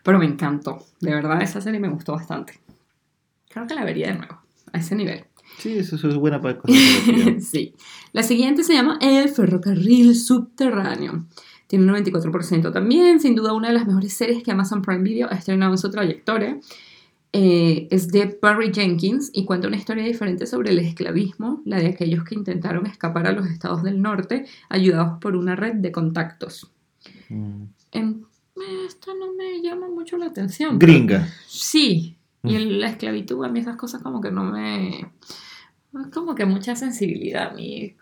Pero 0.02 0.18
me 0.18 0.24
encantó, 0.26 0.78
de 1.00 1.14
verdad 1.14 1.42
esa 1.42 1.60
serie 1.60 1.80
me 1.80 1.88
gustó 1.88 2.12
bastante. 2.12 2.60
Creo 3.48 3.66
que 3.66 3.74
la 3.74 3.84
vería 3.84 4.08
de 4.12 4.18
nuevo, 4.18 4.38
a 4.72 4.78
ese 4.78 4.94
nivel. 4.94 5.24
Sí, 5.58 5.78
eso, 5.78 5.96
eso 5.96 6.08
es 6.08 6.16
buena 6.16 6.40
para 6.40 6.58
cosas 6.58 6.76
sí. 7.40 7.74
La 8.12 8.22
siguiente 8.22 8.62
se 8.62 8.74
llama 8.74 8.98
El 9.00 9.28
ferrocarril 9.30 10.14
subterráneo. 10.14 11.24
Tiene 11.66 11.84
un 11.84 11.90
94% 11.98 12.72
también, 12.72 13.18
sin 13.20 13.34
duda 13.34 13.52
una 13.52 13.68
de 13.68 13.74
las 13.74 13.86
mejores 13.86 14.12
series 14.12 14.42
que 14.42 14.52
Amazon 14.52 14.82
Prime 14.82 15.02
Video 15.02 15.28
ha 15.30 15.34
estrenado 15.34 15.72
en 15.72 15.78
su 15.78 15.90
trayectoria. 15.90 16.58
Eh, 17.32 17.88
es 17.90 18.08
de 18.08 18.38
Barry 18.40 18.72
Jenkins 18.72 19.30
y 19.32 19.44
cuenta 19.44 19.66
una 19.68 19.76
historia 19.76 20.04
diferente 20.04 20.46
sobre 20.46 20.70
el 20.70 20.78
esclavismo, 20.78 21.60
la 21.66 21.78
de 21.78 21.88
aquellos 21.88 22.24
que 22.24 22.34
intentaron 22.34 22.86
escapar 22.86 23.26
a 23.26 23.32
los 23.32 23.46
estados 23.48 23.82
del 23.82 24.00
norte, 24.00 24.46
ayudados 24.68 25.18
por 25.20 25.36
una 25.36 25.54
red 25.56 25.74
de 25.74 25.92
contactos. 25.92 26.70
Mm. 27.28 27.64
En- 27.92 28.24
eh, 28.56 28.86
esta 28.86 29.12
no 29.14 29.34
me 29.34 29.60
llama 29.60 29.88
mucho 29.88 30.16
la 30.16 30.26
atención. 30.26 30.78
pero- 30.78 30.92
Gringa. 30.92 31.28
Sí, 31.46 32.16
y 32.42 32.52
Mm. 32.52 32.56
el- 32.56 32.80
la 32.80 32.88
esclavitud, 32.90 33.44
a 33.44 33.48
mí 33.48 33.58
esas 33.58 33.76
cosas 33.76 34.02
como 34.02 34.20
que 34.20 34.30
no 34.30 34.44
me... 34.44 35.00
es 35.00 36.06
como 36.14 36.34
que 36.34 36.46
mucha 36.46 36.74
sensibilidad 36.76 37.50
a 37.50 37.54
mí. 37.54 37.96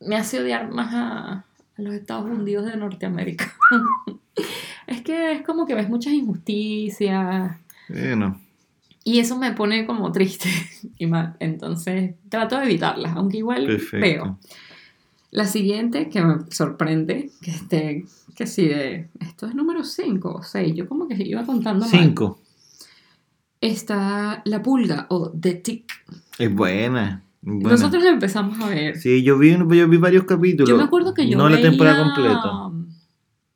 Me 0.00 0.16
hace 0.16 0.40
odiar 0.40 0.70
más 0.70 0.92
a, 0.94 1.46
a 1.78 1.82
los 1.82 1.94
Estados 1.94 2.30
Unidos 2.30 2.66
de 2.66 2.76
Norteamérica. 2.76 3.52
es 4.86 5.02
que 5.02 5.32
es 5.32 5.42
como 5.42 5.66
que 5.66 5.74
ves 5.74 5.88
muchas 5.88 6.12
injusticias 6.12 7.56
Bueno, 7.88 8.40
y 9.04 9.18
eso 9.18 9.36
me 9.38 9.52
pone 9.52 9.86
como 9.86 10.12
triste 10.12 10.48
y 10.98 11.06
mal. 11.06 11.36
Entonces 11.40 12.14
trato 12.28 12.58
de 12.58 12.64
evitarlas, 12.64 13.16
aunque 13.16 13.38
igual 13.38 13.66
perfecto. 13.66 13.98
veo. 13.98 14.38
La 15.30 15.46
siguiente 15.46 16.08
que 16.08 16.20
me 16.20 16.50
sorprende, 16.50 17.30
que 17.40 17.50
esté, 17.50 18.04
que 18.36 18.46
sí, 18.46 18.68
de, 18.68 19.08
esto 19.18 19.46
es 19.46 19.54
número 19.54 19.82
5 19.82 20.30
o 20.30 20.42
6, 20.42 20.74
yo 20.74 20.86
como 20.86 21.08
que 21.08 21.14
iba 21.22 21.44
contando 21.44 21.86
mal. 21.86 21.90
Cinco. 21.90 22.38
está 23.58 24.42
La 24.44 24.62
Pulga 24.62 25.06
o 25.08 25.30
The 25.30 25.54
Tick. 25.54 25.90
Es 26.38 26.54
buena. 26.54 27.22
Nosotros 27.42 28.02
la 28.04 28.10
empezamos 28.10 28.60
a 28.60 28.68
ver. 28.68 28.96
Sí, 28.96 29.22
yo 29.22 29.36
vi, 29.38 29.50
yo 29.50 29.88
vi 29.88 29.96
varios 29.96 30.24
capítulos. 30.24 30.68
yo 30.68 30.76
me 30.76 30.84
acuerdo 30.84 31.12
que 31.12 31.28
yo 31.28 31.36
No 31.36 31.48
la 31.48 31.56
veía 31.56 31.70
temporada 31.70 32.04
completa. 32.04 32.70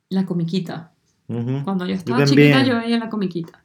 La 0.09 0.25
comiquita. 0.25 0.91
Cuando 1.27 1.85
yo 1.85 1.93
estaba 1.93 2.23
chiquita 2.25 2.63
yo 2.63 2.77
veía 2.77 2.97
la 2.99 3.09
comiquita. 3.09 3.63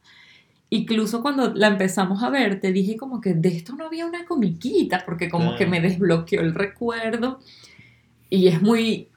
Incluso 0.69 1.21
cuando 1.21 1.53
la 1.53 1.67
empezamos 1.67 2.23
a 2.23 2.29
ver, 2.29 2.59
te 2.59 2.71
dije 2.71 2.97
como 2.97 3.21
que 3.21 3.33
de 3.35 3.49
esto 3.49 3.75
no 3.75 3.85
había 3.85 4.05
una 4.05 4.25
comiquita, 4.25 5.03
porque 5.05 5.29
como 5.29 5.45
Claro. 5.51 5.57
que 5.59 5.65
me 5.67 5.79
desbloqueó 5.81 6.41
el 6.41 6.53
recuerdo. 6.55 7.39
Y 8.29 8.47
es 8.47 8.61
muy, 8.61 9.09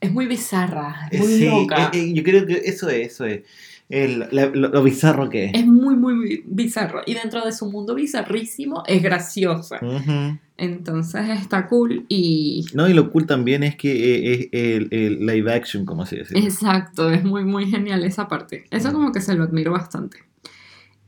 es 0.00 0.12
muy 0.12 0.26
bizarra, 0.26 1.08
es 1.10 1.18
muy 1.20 1.28
Sí, 1.28 1.46
loca. 1.46 1.90
eh, 1.92 1.98
eh, 1.98 2.12
yo 2.14 2.22
creo 2.22 2.46
que 2.46 2.62
eso 2.64 2.88
es, 2.88 3.08
eso 3.12 3.24
es. 3.26 3.42
El- 3.90 4.20
la- 4.30 4.46
lo, 4.46 4.68
lo 4.68 4.82
bizarro 4.82 5.28
que 5.28 5.46
es. 5.46 5.50
Es 5.54 5.66
muy, 5.66 5.96
muy, 5.96 6.42
bizarro. 6.46 7.02
Y 7.06 7.14
dentro 7.14 7.44
de 7.44 7.52
su 7.52 7.70
mundo 7.70 7.94
bizarrísimo, 7.94 8.82
es 8.86 9.02
graciosa. 9.02 9.80
Ujú. 9.82 10.38
Entonces 10.56 11.28
está 11.30 11.66
cool 11.66 12.04
y 12.08 12.64
No, 12.74 12.88
y 12.88 12.92
lo 12.94 13.10
cool 13.10 13.26
también 13.26 13.62
es 13.64 13.76
que 13.76 13.90
eh, 13.90 14.32
es 14.34 14.48
el, 14.52 14.88
el 14.92 15.26
live 15.26 15.52
action, 15.52 15.84
como 15.84 16.06
se 16.06 16.18
dice. 16.18 16.38
Exacto, 16.38 17.10
es 17.10 17.24
muy, 17.24 17.44
muy 17.44 17.66
genial 17.70 18.04
esa 18.04 18.28
parte. 18.28 18.64
Eso 18.70 18.90
Mm. 18.90 18.92
como 18.92 19.12
que 19.12 19.20
se 19.20 19.34
lo 19.34 19.42
admiro 19.44 19.72
bastante. 19.72 20.18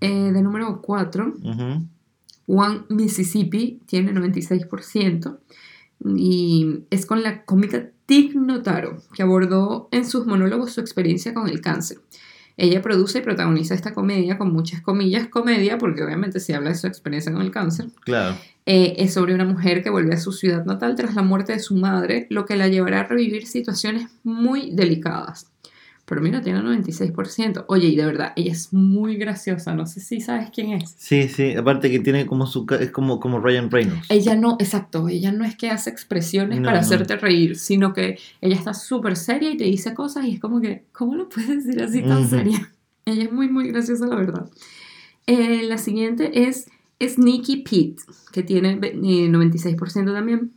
Eh, 0.00 0.32
de 0.32 0.42
número 0.42 0.80
4, 0.82 1.34
Ujú. 1.42 1.86
One 2.46 2.80
Mississippi 2.88 3.80
tiene 3.86 4.12
96% 4.12 5.38
y 6.16 6.80
es 6.90 7.06
con 7.06 7.22
la 7.22 7.44
cómica 7.44 7.88
Tig 8.06 8.34
Notaro, 8.34 8.98
que 9.14 9.22
abordó 9.22 9.88
en 9.92 10.04
sus 10.04 10.26
monólogos 10.26 10.72
su 10.72 10.80
experiencia 10.80 11.32
con 11.34 11.48
el 11.48 11.60
cáncer. 11.60 11.98
Ella 12.62 12.80
produce 12.80 13.18
y 13.18 13.22
protagoniza 13.22 13.74
esta 13.74 13.92
comedia 13.92 14.38
con 14.38 14.52
muchas 14.52 14.80
comillas, 14.82 15.26
comedia, 15.26 15.78
porque 15.78 16.04
obviamente 16.04 16.38
se 16.38 16.54
habla 16.54 16.70
de 16.70 16.76
su 16.76 16.86
experiencia 16.86 17.32
con 17.32 17.42
el 17.42 17.50
cáncer. 17.50 17.88
Claro. 18.04 18.36
Eh, 18.66 18.94
es 18.98 19.14
sobre 19.14 19.34
una 19.34 19.44
mujer 19.44 19.82
que 19.82 19.90
vuelve 19.90 20.14
a 20.14 20.20
su 20.20 20.30
ciudad 20.30 20.64
natal 20.64 20.94
tras 20.94 21.16
la 21.16 21.22
muerte 21.22 21.54
de 21.54 21.58
su 21.58 21.74
madre, 21.74 22.28
lo 22.30 22.46
que 22.46 22.54
la 22.54 22.68
llevará 22.68 23.00
a 23.00 23.04
revivir 23.04 23.48
situaciones 23.48 24.06
muy 24.22 24.70
delicadas. 24.70 25.51
Pero 26.12 26.20
mira, 26.20 26.42
tiene 26.42 26.60
96%. 26.60 27.64
Oye, 27.68 27.88
y 27.88 27.96
de 27.96 28.04
verdad, 28.04 28.34
ella 28.36 28.52
es 28.52 28.70
muy 28.70 29.16
graciosa. 29.16 29.74
No 29.74 29.86
sé 29.86 30.00
si 30.00 30.20
sabes 30.20 30.50
quién 30.54 30.72
es. 30.72 30.94
Sí, 30.98 31.26
sí. 31.26 31.54
Aparte 31.54 31.90
que 31.90 32.00
tiene 32.00 32.26
como 32.26 32.46
su... 32.46 32.66
Es 32.78 32.90
como, 32.90 33.18
como 33.18 33.40
Ryan 33.40 33.70
Reynolds. 33.70 34.04
Ella 34.10 34.36
no, 34.36 34.56
exacto, 34.60 35.08
ella 35.08 35.32
no 35.32 35.46
es 35.46 35.56
que 35.56 35.70
hace 35.70 35.88
expresiones 35.88 36.58
No, 36.60 36.66
para 36.66 36.80
no. 36.80 36.84
hacerte 36.84 37.16
reír, 37.16 37.56
sino 37.56 37.94
que 37.94 38.18
ella 38.42 38.56
está 38.56 38.74
súper 38.74 39.16
seria 39.16 39.50
y 39.52 39.56
te 39.56 39.64
dice 39.64 39.94
cosas 39.94 40.26
y 40.26 40.32
es 40.34 40.40
como 40.40 40.60
que, 40.60 40.84
¿cómo 40.92 41.14
lo 41.14 41.30
puedes 41.30 41.64
decir 41.64 41.82
así 41.82 42.02
tan 42.02 42.28
seria? 42.28 42.70
Ella 43.06 43.22
es 43.24 43.32
muy, 43.32 43.48
muy 43.48 43.68
graciosa, 43.68 44.06
la 44.06 44.16
verdad. 44.16 44.50
Eh, 45.26 45.62
la 45.64 45.78
siguiente 45.78 46.46
es 46.46 46.66
Sneaky 47.02 47.62
Pete, 47.62 48.02
que 48.32 48.42
tiene 48.42 48.76
ve- 48.76 48.88
eh, 49.02 49.28
96% 49.30 50.12
también. 50.12 50.52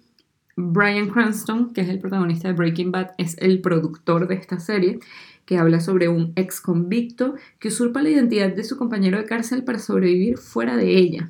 Brian 0.57 1.09
Cranston, 1.09 1.73
que 1.73 1.81
es 1.81 1.89
el 1.89 1.99
protagonista 1.99 2.47
de 2.47 2.53
Breaking 2.53 2.89
Bad, 2.91 3.11
es 3.17 3.35
el 3.39 3.59
productor 3.61 4.27
de 4.27 4.35
esta 4.35 4.57
serie, 4.59 4.99
que 5.45 5.57
habla 5.57 5.79
sobre 5.79 6.07
un 6.09 6.33
ex 6.35 6.59
convicto 6.61 7.35
que 7.59 7.67
usurpa 7.69 8.01
la 8.01 8.09
identidad 8.09 8.53
de 8.53 8.63
su 8.63 8.77
compañero 8.77 9.17
de 9.17 9.25
cárcel 9.25 9.63
para 9.63 9.79
sobrevivir 9.79 10.37
fuera 10.37 10.75
de 10.75 10.97
ella. 10.97 11.29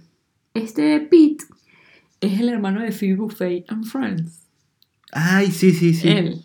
Este 0.54 1.00
Pete 1.02 1.44
es 2.22 2.40
el 2.40 2.50
hermano 2.50 2.82
de 2.82 2.92
Phoebe 2.92 3.16
Buffet 3.16 3.66
and 3.68 3.86
Friends. 3.86 4.42
Ay, 5.12 5.52
sí, 5.52 5.72
sí, 5.74 5.94
sí. 5.94 6.08
Él. 6.08 6.42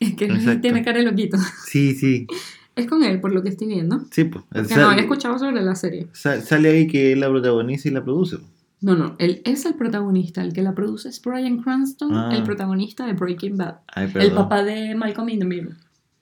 Es 0.00 0.14
que 0.14 0.24
él 0.26 0.60
tiene 0.62 0.82
cara 0.82 0.98
de 0.98 1.04
loquito. 1.04 1.36
Sí, 1.66 1.94
sí. 1.94 2.26
Es 2.76 2.86
con 2.86 3.02
él, 3.02 3.20
por 3.20 3.32
lo 3.34 3.42
que 3.42 3.48
estoy 3.50 3.66
viendo. 3.66 4.00
Sí, 4.10 4.24
pues. 4.24 4.44
Que 4.68 4.76
no 4.76 4.88
había 4.88 5.02
escuchado 5.02 5.38
sobre 5.38 5.60
la 5.60 5.74
serie. 5.74 6.06
sa- 6.12 6.40
sale 6.40 6.70
ahí 6.70 6.86
que 6.86 7.12
él 7.12 7.20
la 7.20 7.28
protagoniza 7.28 7.88
y 7.88 7.90
la 7.90 8.02
produce. 8.02 8.38
No, 8.80 8.94
no, 8.94 9.16
él 9.18 9.42
es 9.44 9.66
el 9.66 9.74
protagonista. 9.74 10.40
El 10.40 10.54
que 10.54 10.62
la 10.62 10.72
produce 10.74 11.08
es 11.10 11.20
Brian 11.20 11.58
Cranston, 11.62 12.14
Ah. 12.14 12.30
el 12.32 12.42
protagonista 12.44 13.04
de 13.06 13.12
Breaking 13.12 13.56
Bad. 13.58 13.80
Ay. 13.88 14.10
El 14.14 14.32
papá 14.32 14.62
de 14.62 14.94
Malcolm 14.94 15.28
in 15.28 15.40
the 15.40 15.44
Middle. 15.44 15.74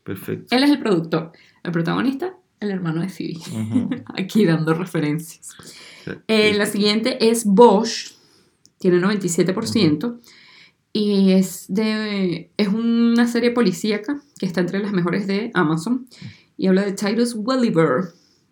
Perfecto. 0.09 0.57
Él 0.57 0.63
es 0.63 0.71
el 0.71 0.79
productor. 0.79 1.33
El 1.63 1.71
protagonista, 1.71 2.35
el 2.61 2.71
hermano 2.71 3.03
de 3.03 3.11
Phoebe. 3.11 4.03
Aquí 4.17 4.47
dando 4.47 4.73
referencias. 4.73 5.51
Eh, 6.29 6.55
la 6.55 6.65
siguiente 6.65 7.29
es 7.31 7.45
Bosch, 7.45 8.13
tiene 8.79 8.99
97%. 9.03 10.19
Y 10.95 11.33
es, 11.33 11.67
de, 11.69 12.51
es 12.57 12.69
una 12.69 13.27
serie 13.27 13.51
policíaca 13.51 14.23
que 14.39 14.47
está 14.47 14.63
entre 14.63 14.79
las 14.79 14.93
mejores 14.93 15.27
de 15.27 15.51
Amazon. 15.53 16.07
Y 16.57 16.69
habla 16.69 16.87
de 16.87 16.93
Titus 16.93 17.35
Welliver. 17.37 18.05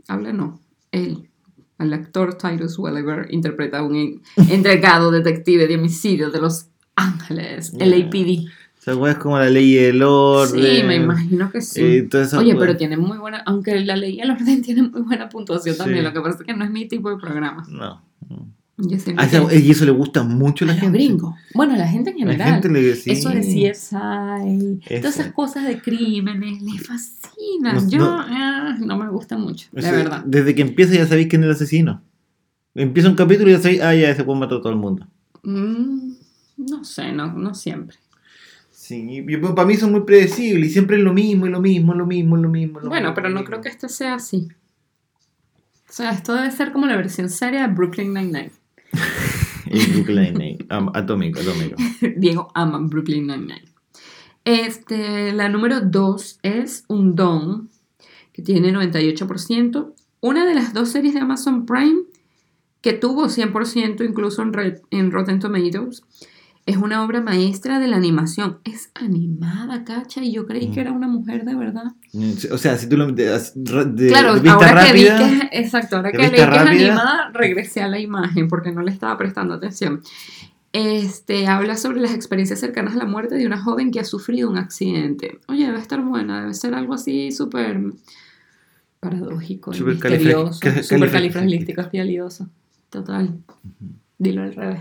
Habla, 0.08 0.34
no, 0.34 0.60
él. 0.92 1.30
El 1.78 1.92
actor 1.94 2.36
Titus 2.36 2.78
Welliver 2.78 3.28
interpreta 3.30 3.78
a 3.78 3.82
un 3.82 3.96
en- 3.96 4.22
entregado 4.50 5.10
detective 5.10 5.66
de 5.66 5.76
homicidio 5.76 6.30
de 6.30 6.38
Los 6.40 6.66
Ángeles, 6.94 7.72
Yeah. 7.72 7.86
LAPD. 7.86 8.46
Esa 8.86 8.94
weá 8.94 9.12
es 9.14 9.18
como 9.18 9.36
la 9.36 9.50
ley 9.50 9.72
y 9.74 9.78
el 9.78 10.00
orden. 10.00 10.62
Sí, 10.64 10.82
me 10.84 10.94
imagino 10.94 11.50
que 11.50 11.60
sí. 11.60 11.80
eh, 11.82 12.08
Oye, 12.38 12.52
weá. 12.52 12.58
pero 12.60 12.76
tiene 12.76 12.96
muy 12.96 13.18
buena, 13.18 13.38
aunque 13.44 13.80
la 13.80 13.96
ley 13.96 14.14
y 14.14 14.20
el 14.20 14.30
orden 14.30 14.62
tiene 14.62 14.82
muy 14.82 15.00
buena 15.02 15.28
puntuación 15.28 15.74
Sí. 15.74 15.78
también, 15.80 16.04
lo 16.04 16.12
que 16.12 16.20
pasa 16.20 16.38
es 16.38 16.44
que 16.46 16.54
no 16.54 16.64
es 16.64 16.70
mi 16.70 16.86
tipo 16.86 17.10
de 17.10 17.16
programa. 17.16 17.64
No. 17.68 18.00
no. 18.28 18.52
Yo 18.78 18.96
Ah, 19.16 19.26
que- 19.26 19.58
y 19.58 19.70
eso 19.70 19.84
le 19.86 19.90
gusta 19.90 20.22
mucho 20.22 20.64
a 20.64 20.68
la 20.68 20.74
a 20.74 20.76
gente. 20.76 20.98
gringos. 20.98 21.34
Bueno, 21.54 21.74
a 21.74 21.78
la 21.78 21.88
gente 21.88 22.10
en 22.10 22.18
La 22.26 22.32
general. 22.34 22.52
gente 22.62 22.68
le 22.68 22.94
sí. 22.94 23.10
Eso 23.10 23.30
de 23.30 23.40
CSI, 23.40 24.78
todas 24.80 24.90
Eso. 24.90 25.08
esas 25.08 25.32
cosas 25.32 25.64
de 25.66 25.80
crímenes, 25.80 26.62
les 26.62 26.86
fascinan. 26.86 27.74
No- 27.76 27.88
Yo 27.90 27.98
no. 27.98 28.18
ah, 28.20 28.76
no 28.78 28.98
me 28.98 29.08
gusta 29.08 29.36
mucho, 29.38 29.68
O 29.76 29.80
sea, 29.80 29.90
verdad. 29.90 30.22
Desde 30.26 30.54
que 30.54 30.62
empieza 30.62 30.94
ya 30.94 31.06
sabéis 31.06 31.26
quién 31.28 31.42
es 31.42 31.46
el 31.46 31.52
asesino. 31.54 32.02
Empieza 32.74 33.08
un 33.08 33.16
capítulo 33.16 33.48
y 33.50 33.54
ya 33.54 33.60
sabéis, 33.60 33.80
ah, 33.80 33.94
ya, 33.96 34.10
ese 34.10 34.22
puede 34.22 34.38
matar 34.38 34.58
a 34.58 34.60
todo 34.60 34.72
el 34.72 34.78
mundo. 34.78 35.08
Mm, 35.42 36.12
no 36.58 36.84
sé, 36.84 37.10
no, 37.12 37.32
no 37.32 37.54
siempre. 37.54 37.96
Sí, 38.86 39.04
y- 39.08 39.32
y 39.34 39.36
para 39.38 39.64
mí 39.66 39.74
son 39.76 39.90
muy 39.92 40.02
predecibles 40.02 40.70
y 40.70 40.72
siempre 40.72 40.96
es 40.96 41.02
lo 41.02 41.12
mismo, 41.12 41.46
y 41.46 41.50
lo 41.50 41.60
mismo, 41.60 41.92
lo 41.94 42.06
mismo, 42.06 42.36
lo 42.36 42.48
mismo. 42.48 42.78
lo 42.80 42.88
Bueno, 42.88 43.08
mismo, 43.08 43.14
pero 43.14 43.28
no 43.30 43.34
mismo. 43.36 43.46
creo 43.48 43.60
que 43.60 43.68
esto 43.68 43.88
sea 43.88 44.14
así. 44.14 44.48
O 45.88 45.92
sea, 45.92 46.10
esto 46.10 46.34
debe 46.34 46.50
ser 46.50 46.72
como 46.72 46.86
la 46.86 46.96
versión 46.96 47.28
seria 47.28 47.66
de 47.66 47.74
Brooklyn 47.74 48.12
Nine-Nine. 48.14 48.52
Y 49.68 49.84
Brooklyn 49.92 50.34
Nine-Nine, 50.34 50.58
atómico, 50.94 51.40
atómico. 51.40 51.74
Diego 52.16 52.52
ama 52.54 52.78
Brooklyn 52.80 53.26
Nine-Nine. 53.26 53.64
Este, 54.44 55.32
la 55.32 55.48
número 55.48 55.80
2 55.80 56.38
es 56.42 56.84
Un 56.86 57.16
Don, 57.16 57.68
que 58.32 58.42
tiene 58.42 58.72
98%. 58.72 59.92
Una 60.20 60.46
de 60.46 60.54
las 60.54 60.72
dos 60.72 60.90
series 60.90 61.14
de 61.14 61.20
Amazon 61.20 61.66
Prime 61.66 62.02
que 62.80 62.92
tuvo 62.92 63.26
100% 63.28 64.04
incluso 64.08 64.42
en, 64.42 64.52
en 64.92 65.10
Rotten 65.10 65.40
Tomatoes. 65.40 66.04
Es 66.66 66.76
una 66.76 67.04
obra 67.04 67.20
maestra 67.20 67.78
de 67.78 67.86
la 67.86 67.96
animación. 67.96 68.58
Es 68.64 68.90
animada, 68.94 69.84
cacha, 69.84 70.22
y 70.24 70.32
yo 70.32 70.46
creí 70.46 70.70
que 70.72 70.80
era 70.80 70.90
una 70.92 71.06
mujer 71.06 71.44
de 71.44 71.54
verdad. 71.54 71.92
O 72.50 72.58
sea, 72.58 72.76
si 72.76 72.88
tú 72.88 72.96
lo 72.96 73.06
de, 73.12 73.30
de- 73.86 74.08
claro, 74.08 74.34
de 74.34 74.40
vista 74.40 74.54
ahora 74.56 74.84
rápida, 74.84 75.18
que 75.18 75.24
vi 75.34 75.40
que, 75.48 75.48
exacto, 75.60 75.96
ahora 75.96 76.10
que 76.10 76.18
leí 76.18 76.30
que 76.30 76.42
es 76.42 76.48
animada, 76.88 77.30
regresé 77.32 77.82
a 77.82 77.88
la 77.88 78.00
imagen 78.00 78.48
porque 78.48 78.72
no 78.72 78.82
le 78.82 78.90
estaba 78.90 79.16
prestando 79.16 79.54
atención. 79.54 80.00
Este, 80.72 81.46
habla 81.46 81.76
sobre 81.76 82.00
las 82.00 82.12
experiencias 82.12 82.58
cercanas 82.60 82.94
a 82.94 82.98
la 82.98 83.06
muerte 83.06 83.36
de 83.36 83.46
una 83.46 83.62
joven 83.62 83.90
que 83.92 84.00
ha 84.00 84.04
sufrido 84.04 84.50
un 84.50 84.58
accidente. 84.58 85.38
Oye, 85.46 85.66
debe 85.66 85.78
estar 85.78 86.02
buena, 86.02 86.40
debe 86.40 86.52
ser 86.54 86.74
algo 86.74 86.94
así 86.94 87.30
súper 87.30 87.80
paradójico, 89.00 89.72
y 89.72 89.76
Súper 89.78 89.94
misterioso, 89.94 90.52
súper 90.82 90.98
califra- 90.98 91.12
califragilístico. 91.12 91.82
Total. 92.90 93.38
Dilo 94.18 94.42
al 94.42 94.54
revés. 94.54 94.80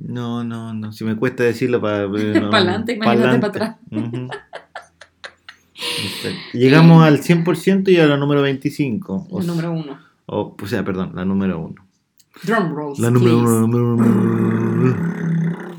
No, 0.00 0.44
no, 0.44 0.72
no. 0.74 0.92
Si 0.92 1.04
me 1.04 1.16
cuesta 1.16 1.42
decirlo 1.44 1.80
para. 1.80 2.08
Pa'lante, 2.50 2.94
imagínate 2.94 3.38
pa' 3.38 3.46
atrás. 3.48 3.76
Llegamos 6.52 7.04
al 7.04 7.20
100% 7.22 7.88
y 7.90 7.98
a 7.98 8.06
la 8.06 8.16
número 8.16 8.42
25. 8.42 9.28
O, 9.30 9.40
La 9.40 9.46
número 9.46 9.72
uno. 9.72 9.98
o, 10.26 10.56
o 10.60 10.66
sea, 10.66 10.84
perdón, 10.84 11.12
la 11.14 11.24
número 11.24 11.60
1. 11.60 11.74
Drum 12.44 12.74
rolls, 12.74 12.98
La 12.98 13.10
número 13.10 13.38
please. 13.38 13.54
1. 13.56 13.66
Número 13.66 14.96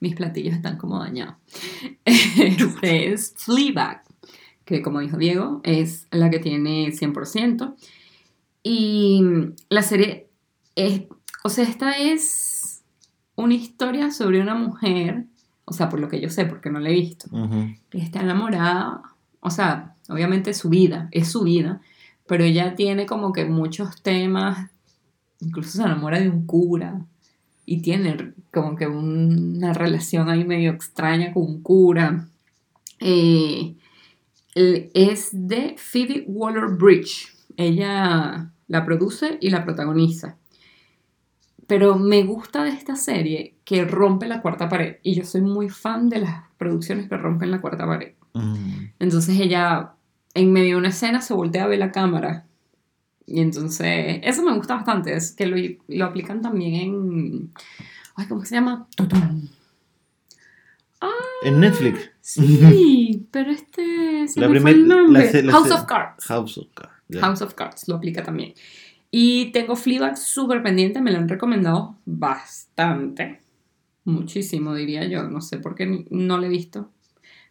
Mis 0.00 0.14
platillos 0.14 0.54
están 0.54 0.76
como 0.78 0.98
dañados. 1.00 1.34
Este 2.04 3.12
es 3.12 3.34
Fleabag, 3.36 4.02
que 4.64 4.80
como 4.82 5.00
dijo 5.00 5.16
Diego, 5.16 5.60
es 5.64 6.06
la 6.12 6.30
que 6.30 6.38
tiene 6.38 6.92
100%. 6.92 7.74
Y 8.62 9.22
la 9.68 9.82
serie 9.82 10.28
es, 10.76 11.02
o 11.42 11.48
sea, 11.48 11.64
esta 11.64 11.98
es 11.98 12.47
una 13.38 13.54
historia 13.54 14.10
sobre 14.10 14.40
una 14.40 14.54
mujer, 14.54 15.24
o 15.64 15.72
sea, 15.72 15.88
por 15.88 16.00
lo 16.00 16.08
que 16.08 16.20
yo 16.20 16.28
sé, 16.28 16.44
porque 16.44 16.70
no 16.70 16.80
la 16.80 16.90
he 16.90 16.94
visto, 16.94 17.28
que 17.88 17.98
está 17.98 18.20
enamorada, 18.20 19.02
o 19.40 19.50
sea, 19.50 19.94
obviamente 20.08 20.52
su 20.54 20.68
vida, 20.68 21.08
es 21.12 21.28
su 21.30 21.44
vida, 21.44 21.80
pero 22.26 22.42
ella 22.42 22.74
tiene 22.74 23.06
como 23.06 23.32
que 23.32 23.44
muchos 23.44 24.02
temas, 24.02 24.70
incluso 25.40 25.78
se 25.78 25.82
enamora 25.84 26.18
de 26.18 26.28
un 26.28 26.46
cura 26.46 27.06
y 27.64 27.80
tiene 27.80 28.32
como 28.52 28.74
que 28.74 28.88
una 28.88 29.72
relación 29.72 30.28
ahí 30.28 30.44
medio 30.44 30.72
extraña 30.72 31.32
con 31.32 31.44
un 31.44 31.62
cura. 31.62 32.26
Eh, 32.98 33.76
es 34.56 35.28
de 35.32 35.76
Phoebe 35.78 36.24
Waller-Bridge, 36.26 37.36
ella 37.56 38.50
la 38.66 38.84
produce 38.84 39.38
y 39.40 39.50
la 39.50 39.64
protagoniza. 39.64 40.37
Pero 41.68 41.96
me 41.96 42.24
gusta 42.24 42.64
de 42.64 42.70
esta 42.70 42.96
serie 42.96 43.54
que 43.64 43.84
rompe 43.84 44.26
la 44.26 44.42
cuarta 44.42 44.68
pared. 44.68 44.96
Y 45.04 45.14
yo 45.14 45.24
soy 45.24 45.42
muy 45.42 45.68
fan 45.68 46.08
de 46.08 46.18
las 46.22 46.42
producciones 46.56 47.08
que 47.08 47.16
rompen 47.16 47.50
la 47.52 47.60
cuarta 47.60 47.86
pared. 47.86 48.14
Mm. 48.34 48.86
Entonces 48.98 49.38
ella, 49.38 49.92
en 50.34 50.52
medio 50.52 50.70
de 50.70 50.76
una 50.76 50.88
escena, 50.88 51.20
se 51.20 51.34
voltea 51.34 51.64
a 51.64 51.68
ver 51.68 51.78
la 51.78 51.92
cámara. 51.92 52.46
Y 53.26 53.40
entonces, 53.40 54.18
eso 54.22 54.42
me 54.42 54.54
gusta 54.56 54.74
bastante. 54.74 55.14
Es 55.14 55.32
que 55.32 55.46
lo, 55.46 55.56
lo 55.88 56.04
aplican 56.06 56.40
también 56.40 56.74
en. 56.74 57.52
Ay, 58.16 58.26
¿cómo 58.26 58.42
se 58.44 58.54
llama? 58.56 58.88
Tutum. 58.96 59.46
En 61.44 61.60
Netflix. 61.60 62.10
Sí, 62.20 63.28
pero 63.30 63.50
este. 63.52 64.26
Se 64.26 64.40
La 64.40 64.48
me 64.48 64.60
fue 64.60 64.72
primer- 64.72 64.74
el 64.74 64.88
nombre. 64.88 65.24
la 65.26 65.30
se- 65.30 65.42
la 65.42 65.52
House 65.52 65.68
se- 65.68 65.74
of 65.74 65.84
Cards. 65.84 66.24
House 66.26 66.58
of 66.58 66.66
Cards. 66.74 67.20
House 67.20 67.42
of 67.42 67.54
Cards 67.54 67.86
lo 67.88 67.94
aplica 67.96 68.22
también. 68.24 68.54
Y 69.10 69.52
tengo 69.52 69.74
Fleabag 69.76 70.16
súper 70.18 70.62
pendiente, 70.62 71.00
me 71.00 71.10
lo 71.12 71.18
han 71.18 71.28
recomendado 71.28 71.96
bastante. 72.04 73.40
Muchísimo, 74.04 74.74
diría 74.74 75.06
yo. 75.06 75.24
No 75.24 75.40
sé 75.40 75.58
por 75.58 75.74
qué 75.74 76.04
no 76.10 76.38
lo 76.38 76.44
he 76.44 76.48
visto, 76.48 76.90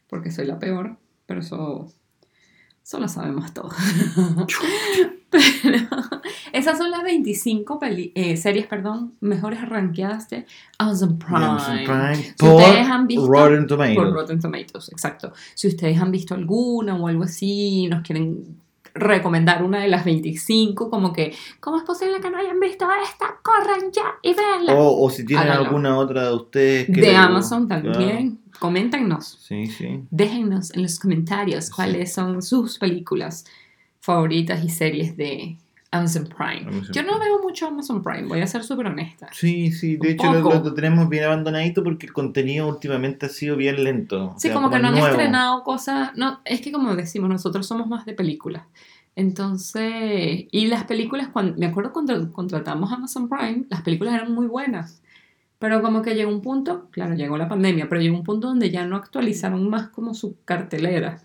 porque 0.08 0.32
soy 0.32 0.46
la 0.46 0.60
peor, 0.60 0.98
pero 1.26 1.40
eso, 1.40 1.88
eso 2.84 3.00
lo 3.00 3.08
sabemos 3.08 3.54
todos. 3.54 3.74
pero 5.30 5.78
esas 6.54 6.78
son 6.78 6.90
las 6.92 7.04
25 7.04 7.80
peli- 7.80 8.12
eh, 8.16 8.38
series 8.38 8.66
perdón, 8.68 9.14
mejores 9.20 9.68
rankeadas 9.68 10.30
de 10.30 10.46
Amazon 10.78 11.18
Prime. 11.20 11.38
Amazon 11.46 11.78
Prime 11.86 12.16
Si 12.16 12.34
por 12.38 12.54
ustedes 12.62 12.88
han 12.88 13.08
visto- 13.08 13.28
Rotten 13.28 13.68
Tomatoes. 13.68 13.96
Por 13.98 14.14
Rotten 14.14 14.40
Tomatoes, 14.40 14.90
exacto. 14.92 15.34
Si 15.54 15.68
ustedes 15.68 16.00
han 16.00 16.12
visto 16.12 16.34
alguna 16.34 16.96
o 16.96 17.08
algo 17.08 17.24
así, 17.24 17.88
nos 17.88 18.02
quieren 18.04 18.58
recomendar 19.00 19.64
una 19.64 19.80
de 19.82 19.88
las 19.88 20.04
25, 20.06 20.90
como 20.90 21.14
que, 21.14 21.34
¿cómo 21.60 21.78
es 21.78 21.84
posible 21.84 22.20
que 22.22 22.30
no 22.30 22.38
hayan 22.38 22.60
visto 22.60 22.88
esta? 23.04 23.38
Corran 23.44 23.92
ya 23.92 24.16
y 24.22 24.34
véanla. 24.34 24.74
O, 24.76 25.04
o 25.06 25.10
si 25.10 25.26
tienen 25.26 25.48
Háganlo. 25.48 25.66
alguna 25.68 25.98
otra 25.98 26.30
de 26.30 26.36
ustedes. 26.36 26.86
que 26.88 27.02
de 27.02 27.16
Amazon 27.16 27.68
también. 27.68 28.40
Coméntenos. 28.60 29.38
Sí, 29.42 29.68
sí. 29.68 30.02
Déjennos 30.10 30.74
en 30.74 30.82
los 30.82 31.00
comentarios 31.00 31.66
Sí. 31.66 31.72
cuáles 31.76 32.12
son 32.14 32.42
sus 32.42 32.78
películas 32.80 33.46
favoritas 34.00 34.64
y 34.64 34.70
series 34.70 35.16
de 35.18 35.58
Amazon 35.92 36.28
Prime. 36.28 36.68
Amazon 36.70 36.94
Yo 36.94 37.04
no 37.04 37.20
veo 37.20 37.42
mucho 37.42 37.68
Amazon 37.68 38.04
Prime, 38.04 38.24
voy 38.28 38.42
a 38.42 38.48
ser 38.48 38.64
súper 38.64 38.88
honesta. 38.88 39.30
Sí, 39.32 39.72
sí, 39.72 39.98
de 39.98 40.08
Un 40.10 40.14
hecho 40.14 40.34
lo, 40.34 40.64
lo 40.64 40.74
tenemos 40.74 41.08
bien 41.10 41.24
abandonadito 41.24 41.84
porque 41.84 42.06
el 42.08 42.14
contenido 42.14 42.68
últimamente 42.68 43.28
ha 43.28 43.30
sido 43.30 43.56
bien 43.56 43.84
lento. 43.84 44.32
o 44.36 44.40
Sí, 44.40 44.48
sea, 44.50 44.54
como 44.54 44.70
que 44.70 44.80
no 44.80 44.88
han 44.90 44.94
nuevo. 44.96 45.08
estrenado 45.08 45.64
cosas. 45.64 46.12
No, 46.16 46.42
es 46.46 46.62
que 46.62 46.72
como 46.72 46.96
decimos, 46.96 47.30
nosotros 47.30 47.66
somos 47.66 47.88
más 47.88 48.06
de 48.06 48.14
películas. 48.14 48.64
Entonces, 49.16 50.46
y 50.52 50.68
las 50.68 50.84
películas, 50.84 51.30
cuando, 51.30 51.58
me 51.58 51.66
acuerdo 51.66 51.92
cuando 51.92 52.32
contratamos 52.32 52.92
Amazon 52.92 53.28
Prime, 53.28 53.66
las 53.70 53.82
películas 53.82 54.14
eran 54.14 54.32
muy 54.34 54.48
buenas. 54.48 55.02
Pero 55.60 55.82
como 55.82 56.04
que 56.04 56.14
llegó 56.14 56.30
un 56.32 56.42
punto, 56.42 56.88
claro, 56.92 57.16
llegó 57.16 57.36
la 57.38 57.50
pandemia, 57.50 57.90
pero 57.90 58.00
llegó 58.00 58.16
un 58.16 58.24
punto 58.24 58.48
donde 58.48 58.70
ya 58.70 58.86
no 58.86 58.96
actualizaron 58.96 59.68
más 59.70 59.88
como 59.90 60.14
su 60.14 60.38
cartelera. 60.46 61.20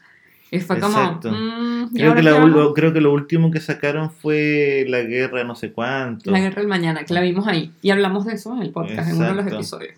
Y 0.53 0.61
fue 0.61 0.79
como, 0.79 0.97
Exacto. 0.99 1.33
mm, 1.33 1.89
¿y 1.97 1.99
Creo 1.99 2.15
que, 2.15 2.23
la- 2.23 2.39
lo, 2.45 2.75
creo 2.75 2.93
que 2.93 3.01
lo 3.01 3.13
último 3.13 3.51
que 3.51 3.59
sacaron 3.61 4.11
fue 4.11 4.85
La 4.89 5.01
Guerra 5.01 5.43
no 5.45 5.55
sé 5.57 5.73
cuánto. 5.73 6.31
La 6.31 6.39
Guerra 6.41 6.57
del 6.61 6.69
Mañana, 6.69 7.05
que 7.05 7.15
la 7.15 7.23
vimos 7.23 7.47
ahí. 7.49 7.73
Y 7.83 7.91
hablamos 7.91 8.27
de 8.27 8.35
eso 8.35 8.55
en 8.55 8.63
el 8.63 8.71
podcast, 8.71 9.09
en 9.11 9.17
uno 9.17 9.27
de 9.29 9.35
los 9.35 9.47
Exacto. 9.47 9.57
episodios. 9.57 9.95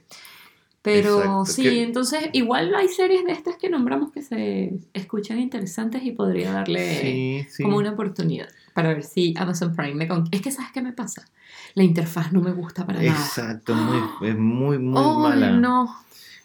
Pero 0.83 1.17
Exacto, 1.19 1.47
sí, 1.47 1.63
que- 1.63 1.83
entonces 1.83 2.21
igual 2.33 2.75
hay 2.75 2.89
series 2.89 3.25
de 3.25 3.33
estas 3.33 3.57
que 3.57 3.69
nombramos 3.71 4.13
que 4.13 4.23
se 4.23 4.75
escuchan 4.93 5.41
interesantes 5.41 6.03
y 6.05 6.13
podría 6.13 6.53
darle 6.53 7.01
Sí, 7.01 7.47
sí. 7.51 7.63
como 7.63 7.79
una 7.79 7.91
oportunidad 7.93 8.49
para 8.75 8.91
ver 8.91 9.03
si 9.03 9.35
Amazon 9.37 9.75
Prime 9.75 9.95
me 9.95 10.07
con... 10.07 10.29
Es 10.31 10.41
que 10.43 10.51
¿sabes 10.51 10.71
qué 10.73 10.83
me 10.83 10.93
pasa? 10.93 11.27
La 11.75 11.83
interfaz 11.85 12.33
no 12.33 12.41
me 12.41 12.53
gusta 12.53 12.87
para 12.87 13.01
nada. 13.03 13.11
Exacto, 13.11 13.75
muy, 13.75 14.29
es 14.29 14.37
muy, 14.37 14.79
muy 14.79 15.03
Ay, 15.03 15.41
mala. 15.41 15.51
no. 15.53 15.97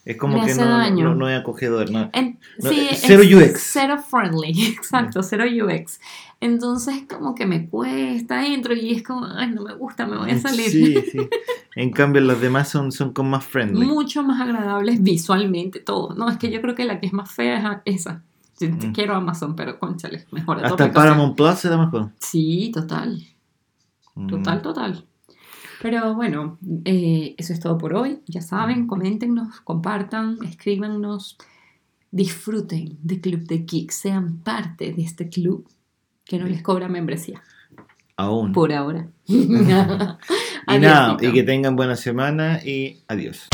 Es 0.06 0.18
como 0.18 0.40
me 0.40 0.46
que 0.48 0.56
no, 0.56 0.90
no, 0.92 1.16
no 1.16 1.30
es 1.30 1.40
acogedor. 1.40 1.92
No. 1.92 2.10
En- 2.14 2.40
No, 2.64 2.70
sí, 2.70 2.88
eh, 2.92 2.96
cero 2.96 3.22
UX. 3.24 3.60
Cero 3.74 3.98
friendly, 3.98 4.52
exacto, 4.78 5.22
cero 5.22 5.44
UX. 5.46 6.00
Entonces 6.42 7.04
como 7.08 7.36
que 7.36 7.46
me 7.46 7.68
cuesta, 7.70 8.46
entro 8.48 8.74
y 8.74 8.92
es 8.94 9.04
como, 9.04 9.26
ay, 9.26 9.50
no 9.52 9.64
me 9.64 9.74
gusta, 9.76 10.08
me 10.08 10.18
voy 10.18 10.32
a 10.32 10.40
salir. 10.40 10.70
Sí, 10.70 10.96
sí. 11.12 11.18
En 11.76 11.92
cambio, 11.92 12.22
las 12.22 12.42
demás 12.42 12.68
son, 12.68 12.92
son 12.92 13.14
con 13.14 13.30
más 13.30 13.46
friendly. 13.46 13.86
mucho 13.86 14.24
más 14.24 14.42
agradables 14.42 15.02
visualmente, 15.04 15.80
todo. 15.80 16.14
No, 16.16 16.28
es 16.30 16.38
que 16.38 16.50
yo 16.52 16.60
creo 16.62 16.76
que 16.76 16.84
la 16.84 17.00
que 17.00 17.06
es 17.08 17.14
más 17.14 17.32
fea 17.32 17.82
es 17.86 17.98
esa. 18.02 18.24
Yo 18.60 18.68
Mm. 18.70 18.92
quiero 18.92 19.16
Amazon, 19.16 19.56
pero 19.56 19.80
conchale, 19.80 20.26
mejor. 20.32 20.66
Hasta. 20.66 20.92
Paramount 20.92 21.38
Plus 21.38 21.64
era 21.64 21.78
mejor. 21.78 22.10
Sí, 22.20 22.72
total, 22.74 23.22
Mm. 24.16 24.28
total, 24.28 24.62
total. 24.62 25.06
Pero 25.82 26.14
bueno, 26.14 26.58
eh, 26.86 27.36
eso 27.38 27.54
es 27.54 27.60
todo 27.60 27.78
por 27.78 27.94
hoy. 27.94 28.20
Ya 28.28 28.42
saben, 28.42 28.88
coméntenos, 28.88 29.62
compartan, 29.62 30.38
escríbanos, 30.46 31.38
disfruten 32.12 32.98
de 33.02 33.22
Club 33.22 33.42
de 33.46 33.60
Geeks, 33.60 33.96
sean 33.96 34.40
parte 34.40 34.94
de 34.94 35.02
este 35.02 35.30
club 35.30 35.68
que 36.26 36.38
no 36.38 36.46
les 36.46 36.62
cobra 36.62 36.88
membresía, 36.88 37.42
Aún. 38.18 38.52
por 38.52 38.74
ahora. 38.74 39.08
Y 40.72 40.78
nada, 40.78 41.18
y 41.20 41.32
que 41.32 41.42
tengan 41.42 41.76
buena 41.76 41.96
semana 41.96 42.60
y 42.64 43.02
adiós. 43.08 43.48